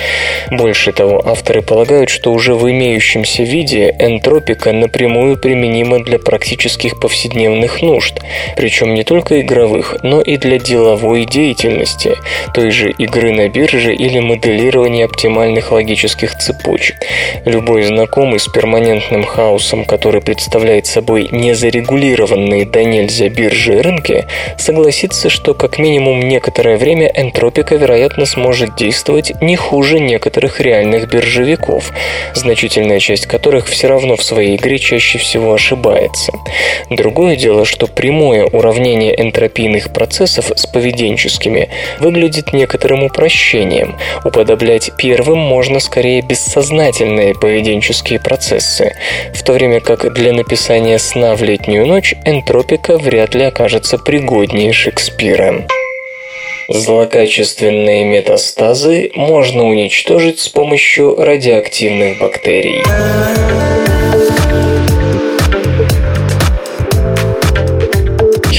Больше 0.72 0.92
того, 0.92 1.20
авторы 1.22 1.60
полагают, 1.60 2.08
что 2.08 2.32
уже 2.32 2.54
в 2.54 2.66
имеющемся 2.70 3.42
виде 3.42 3.94
энтропика 3.98 4.72
напрямую 4.72 5.36
применима 5.36 6.02
для 6.02 6.18
практических 6.18 6.98
повседневных 6.98 7.82
нужд, 7.82 8.14
причем 8.56 8.94
не 8.94 9.04
только 9.04 9.42
игровых, 9.42 9.96
но 10.02 10.22
и 10.22 10.38
для 10.38 10.58
деловой 10.58 11.26
деятельности, 11.26 12.16
той 12.54 12.70
же 12.70 12.90
игры 12.90 13.32
на 13.32 13.50
бирже 13.50 13.94
или 13.94 14.18
моделирования 14.18 15.04
оптимальных 15.04 15.72
логических 15.72 16.38
цепочек. 16.38 16.96
Любой 17.44 17.82
знакомый 17.82 18.40
с 18.40 18.48
перманентным 18.48 19.24
хаосом, 19.24 19.84
который 19.84 20.22
представляет 20.22 20.86
собой 20.86 21.28
незарегулированные 21.30 22.64
до 22.64 22.82
нельзя 22.82 23.28
биржи 23.28 23.74
и 23.74 23.80
рынки, 23.82 24.24
согласится, 24.56 25.28
что 25.28 25.52
как 25.52 25.76
минимум 25.76 26.20
некоторое 26.20 26.78
время 26.78 27.12
энтропика, 27.14 27.74
вероятно, 27.74 28.24
сможет 28.24 28.74
действовать 28.76 29.34
не 29.42 29.56
хуже 29.56 30.00
некоторых 30.00 30.61
реальных 30.62 31.08
биржевиков, 31.08 31.92
значительная 32.34 33.00
часть 33.00 33.26
которых 33.26 33.66
все 33.66 33.88
равно 33.88 34.16
в 34.16 34.22
своей 34.22 34.56
игре 34.56 34.78
чаще 34.78 35.18
всего 35.18 35.54
ошибается. 35.54 36.32
Другое 36.90 37.36
дело, 37.36 37.64
что 37.64 37.86
прямое 37.86 38.44
уравнение 38.44 39.20
энтропийных 39.20 39.92
процессов 39.92 40.50
с 40.54 40.66
поведенческими 40.66 41.68
выглядит 42.00 42.52
некоторым 42.52 43.04
упрощением. 43.04 43.96
Уподоблять 44.24 44.90
первым 44.96 45.38
можно 45.38 45.80
скорее 45.80 46.22
бессознательные 46.22 47.34
поведенческие 47.34 48.20
процессы, 48.20 48.94
в 49.34 49.42
то 49.42 49.52
время 49.52 49.80
как 49.80 50.12
для 50.14 50.32
написания 50.32 50.98
сна 50.98 51.34
в 51.34 51.42
летнюю 51.42 51.86
ночь 51.86 52.14
энтропика 52.24 52.96
вряд 52.98 53.34
ли 53.34 53.44
окажется 53.44 53.98
пригоднее 53.98 54.72
Шекспира. 54.72 55.66
Злокачественные 56.74 58.04
метастазы 58.04 59.10
можно 59.14 59.68
уничтожить 59.68 60.40
с 60.40 60.48
помощью 60.48 61.16
радиоактивных 61.16 62.18
бактерий. 62.18 62.82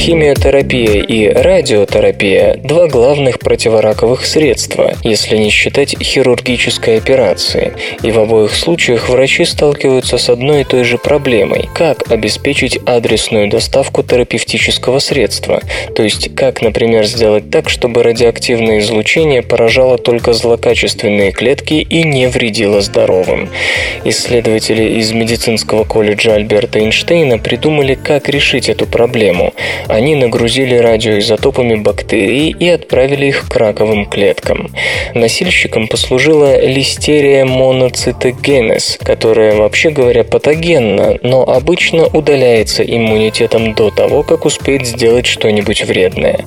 Химиотерапия 0.04 1.02
и 1.02 1.30
радиотерапия– 1.30 2.58
два 2.62 2.88
главных 2.88 3.40
противораковых 3.40 4.26
средства, 4.26 4.96
если 5.02 5.38
не 5.38 5.50
считать 5.50 5.96
хирургической 5.98 6.98
операции. 6.98 7.72
И 8.02 8.12
в 8.12 8.20
обоих 8.20 8.54
случаях 8.54 9.08
врачи 9.08 9.46
сталкиваются 9.46 10.18
с 10.18 10.30
одной 10.30 10.62
и 10.62 10.64
той 10.66 10.84
же 10.84 10.98
проблемой– 10.98 11.70
как 11.74 12.12
обеспечить 12.12 12.80
адресную 12.86 13.48
доставку 13.48 14.04
терапевтического 14.04 15.00
средства, 15.00 15.62
то 15.96 16.04
есть 16.04 16.36
как, 16.36 16.62
например, 16.62 17.06
сделать 17.06 17.50
так, 17.50 17.70
чтобы 17.70 18.04
радиоактивное 18.04 18.80
излучение 18.80 19.42
поражало 19.42 19.98
только 19.98 20.34
злокачественные 20.34 21.32
клетки 21.32 21.76
и 21.76 22.04
не 22.04 22.28
вредило 22.28 22.82
здоровым. 22.82 23.48
Исследователи 24.04 25.00
из 25.00 25.14
медицинского 25.14 25.86
колледжа 25.86 26.34
Альберта 26.34 26.80
Эйнштейна 26.80 27.38
придумали, 27.38 27.96
как 27.96 28.28
решить 28.28 28.68
эту 28.68 28.86
проблему– 28.86 29.54
они 29.94 30.16
нагрузили 30.16 30.76
радиоизотопами 30.76 31.76
бактерии 31.76 32.56
и 32.60 32.68
отправили 32.68 33.28
их 33.28 33.48
к 33.48 33.56
раковым 33.56 34.08
клеткам. 34.08 34.72
Носильщиком 35.14 35.88
послужила 35.88 36.60
листерия 36.66 37.46
моноцитогенез, 37.46 38.98
которая, 39.04 39.56
вообще 39.56 39.92
говоря, 39.92 40.24
патогенна, 40.24 41.20
но 41.22 41.44
обычно 41.44 42.08
удаляется 42.08 42.84
иммунитетом 42.84 43.76
до 43.76 43.92
того, 43.92 44.24
как 44.24 44.46
успеет 44.46 44.88
сделать 44.88 45.28
что-нибудь 45.28 45.84
вредное. 45.84 46.40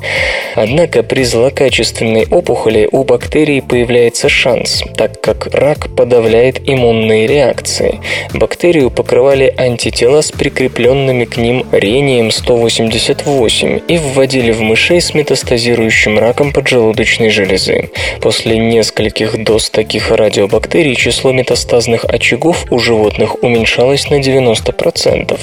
Однако 0.56 1.04
при 1.04 1.22
злокачественной 1.22 2.26
опухоли 2.28 2.88
у 2.90 3.04
бактерий 3.04 3.62
появляется 3.62 4.28
шанс, 4.28 4.82
так 4.96 5.20
как 5.20 5.54
рак 5.54 5.94
подавляет 5.94 6.68
иммунные 6.68 7.28
реакции. 7.28 8.00
Бактерию 8.35 8.90
покрывали 8.90 9.54
антитела 9.56 10.20
с 10.20 10.32
прикрепленными 10.32 11.26
к 11.26 11.37
ним 11.37 11.64
рением 11.70 12.32
188 12.32 12.90
8 13.37 13.81
и 13.87 13.99
вводили 13.99 14.51
в 14.51 14.62
мышей 14.62 15.01
с 15.01 15.12
метастазирующим 15.12 16.18
раком 16.18 16.53
поджелудочной 16.53 17.29
железы. 17.29 17.90
После 18.22 18.59
нескольких 18.59 19.44
доз 19.44 19.68
таких 19.68 20.11
радиобактерий 20.11 20.94
число 20.94 21.33
метастазных 21.33 22.07
очагов 22.07 22.64
у 22.70 22.79
животных 22.79 23.42
уменьшалось 23.42 24.09
на 24.09 24.20
90%. 24.20 25.38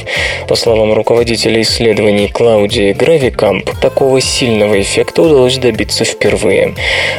По 0.47 0.55
словам 0.55 0.93
руководителя 0.93 1.61
исследований 1.61 2.29
Клаудии 2.29 2.93
Гравикамп, 2.93 3.69
такого 3.79 4.19
сильного 4.21 4.81
эффекта 4.81 5.21
удалось 5.21 5.57
добиться 5.57 6.03
впервые. 6.03 6.73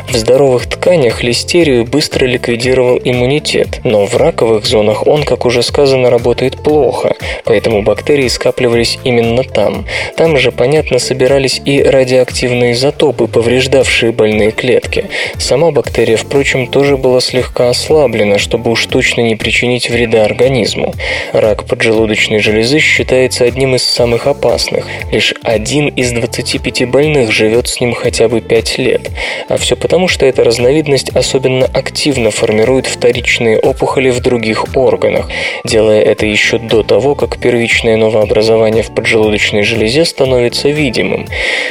В 0.09 0.17
здоровых 0.17 0.67
тканях 0.67 1.23
листерию 1.23 1.85
быстро 1.85 2.27
ликвидировал 2.27 3.01
иммунитет, 3.05 3.81
но 3.85 4.07
в 4.07 4.17
раковых 4.17 4.67
зонах 4.67 5.07
он, 5.07 5.23
как 5.23 5.47
уже 5.47 5.63
сказано, 5.63 6.11
работает 6.11 6.57
плохо, 6.57 7.15
поэтому 7.45 7.83
бактерии 7.83 8.27
скапливались 8.27 8.99
именно 9.05 9.45
там. 9.45 9.87
Там 10.17 10.37
же, 10.37 10.51
понятно, 10.65 10.99
собирались 10.99 11.61
и 11.67 11.83
радиоактивные 11.83 12.73
изотопы, 12.73 13.27
повреждавшие 13.27 14.13
больные 14.13 14.51
клетки. 14.51 15.05
Сама 15.37 15.71
бактерия, 15.73 16.17
впрочем, 16.17 16.69
тоже 16.69 16.97
была 16.97 17.21
слегка 17.21 17.69
ослаблена, 17.69 18.39
чтобы 18.39 18.71
уж 18.71 18.87
точно 18.87 19.21
не 19.21 19.37
причинить 19.37 19.91
вреда 19.91 20.25
организму. 20.25 20.95
Рак 21.35 21.65
поджелудочной 21.65 22.39
железы 22.39 22.79
считается 22.79 23.45
одним 23.45 23.75
из 23.75 23.83
самых 23.83 24.27
опасных. 24.27 24.87
Лишь 25.13 25.35
один 25.43 25.89
из 25.89 26.13
25 26.13 26.89
больных 26.89 27.31
живет 27.31 27.69
с 27.69 27.79
ним 27.83 27.93
хотя 27.93 28.31
бы 28.31 28.41
5 28.41 28.79
лет. 28.79 29.11
А 29.51 29.59
все 29.59 29.77
потому, 29.77 30.09
что 30.09 30.25
эта 30.25 30.45
разновидность 30.45 31.11
особенно 31.11 31.67
активно 31.67 32.31
формирует 32.31 32.87
вторичные 32.87 33.59
опухоли 33.59 34.09
в 34.09 34.21
других 34.21 34.75
органах, 34.75 35.29
делая 35.67 36.01
это 36.01 36.25
еще 36.25 36.57
до 36.59 36.83
того, 36.83 37.15
как 37.17 37.37
первичное 37.37 37.99
новообразование 37.99 38.83
в 38.83 38.95
поджелудочной 38.95 39.63
железе 39.63 40.07
становится 40.07 40.54
становится 40.55 40.69
видимым. 40.69 41.27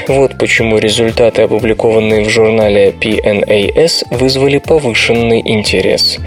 Вот 0.07 0.37
почему 0.37 0.77
результаты, 0.77 1.43
опубликованные 1.43 2.25
в 2.25 2.29
журнале 2.29 2.93
PNAS, 2.99 4.05
вызвали 4.11 4.57
повышенный 4.57 5.41
интерес. 5.45 6.19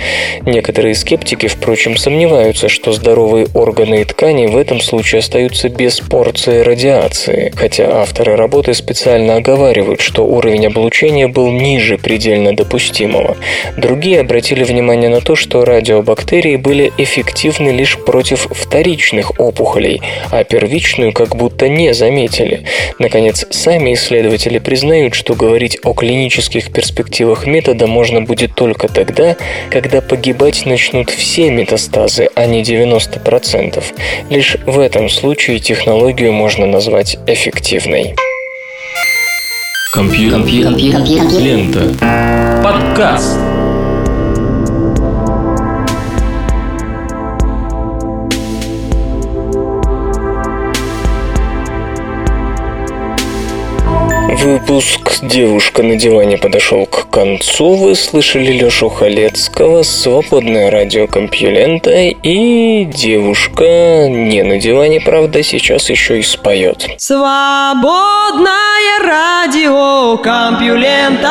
Некоторые 0.47 0.95
скептики, 0.95 1.47
впрочем, 1.47 1.97
сомневаются, 1.97 2.69
что 2.69 2.93
здоровые 2.93 3.47
органы 3.55 4.01
и 4.01 4.05
ткани 4.05 4.47
в 4.47 4.57
этом 4.57 4.81
случае 4.81 5.19
остаются 5.21 5.69
без 5.69 6.01
порции 6.01 6.61
радиации, 6.61 7.53
хотя 7.57 8.01
авторы 8.01 8.37
работы 8.37 8.75
специально 8.75 9.37
оговаривают, 9.37 10.01
что 10.01 10.25
уровень 10.25 10.67
облучения 10.67 11.29
был 11.29 11.51
ниже 11.51 11.99
предельно 11.99 12.57
допустимого. 12.57 13.37
Другие 13.77 14.21
обратили 14.21 14.65
внимание 14.65 15.11
на 15.11 15.21
то, 15.21 15.37
что 15.37 15.65
радиобактерии 15.65 16.57
были 16.57 16.93
эффективны 16.99 17.71
лишь 17.71 17.99
против 17.99 18.49
вторичных 18.51 19.39
опухолей, 19.39 20.01
а 20.31 20.45
первичную 20.45 21.13
как 21.13 21.37
будто 21.37 21.69
не 21.69 21.93
заметили 21.93 22.46
исследователи. 22.47 22.65
Наконец, 22.99 23.47
сами 23.51 23.95
исследователи 23.95 24.59
признают, 24.59 25.15
что 25.15 25.35
говорить 25.35 25.79
о 25.83 25.93
клинических 25.93 26.73
перспективах 26.73 27.47
метода 27.47 27.87
можно 27.87 28.23
будет 28.23 28.55
только 28.55 28.89
тогда, 28.89 29.37
когда 29.71 30.01
погибать 30.01 30.65
начнут 30.67 31.11
все 31.11 31.51
метастазы, 31.51 32.29
а 32.35 32.47
не 32.47 32.63
90%. 32.63 33.83
Лишь 34.31 34.57
в 34.67 34.79
этом 34.79 35.09
случае 35.09 35.59
технологию 35.59 36.33
можно 36.33 36.67
назвать 36.67 37.19
эффективной. 37.27 38.15
Компьютер. 39.93 40.41
Компьютер. 40.41 40.73
Компьютер. 40.73 41.41
Лента. 41.41 42.63
Подкаст. 42.63 43.56
Выпуск 54.39 55.21
«Девушка 55.23 55.83
на 55.83 55.97
диване» 55.97 56.37
подошел 56.37 56.85
к 56.85 57.09
концу. 57.11 57.75
Вы 57.75 57.95
слышали 57.95 58.53
Лешу 58.53 58.91
Халецкого, 58.91 59.83
свободное 59.83 60.71
радио 60.71 61.07
Компьюлента 61.07 61.91
и 61.91 62.85
девушка 62.85 64.09
не 64.09 64.43
на 64.43 64.59
диване, 64.59 65.01
правда, 65.01 65.43
сейчас 65.43 65.89
еще 65.89 66.21
и 66.21 66.23
споет. 66.23 66.87
Свободное 66.99 68.53
радио 69.03 70.19
Компьюлента 70.19 71.31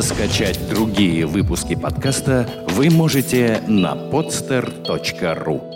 Скачать 0.00 0.58
другие 0.68 1.26
выпуски 1.26 1.76
подкаста 1.76 2.48
вы 2.70 2.90
можете 2.90 3.62
на 3.68 3.94
podster.ru 3.94 5.71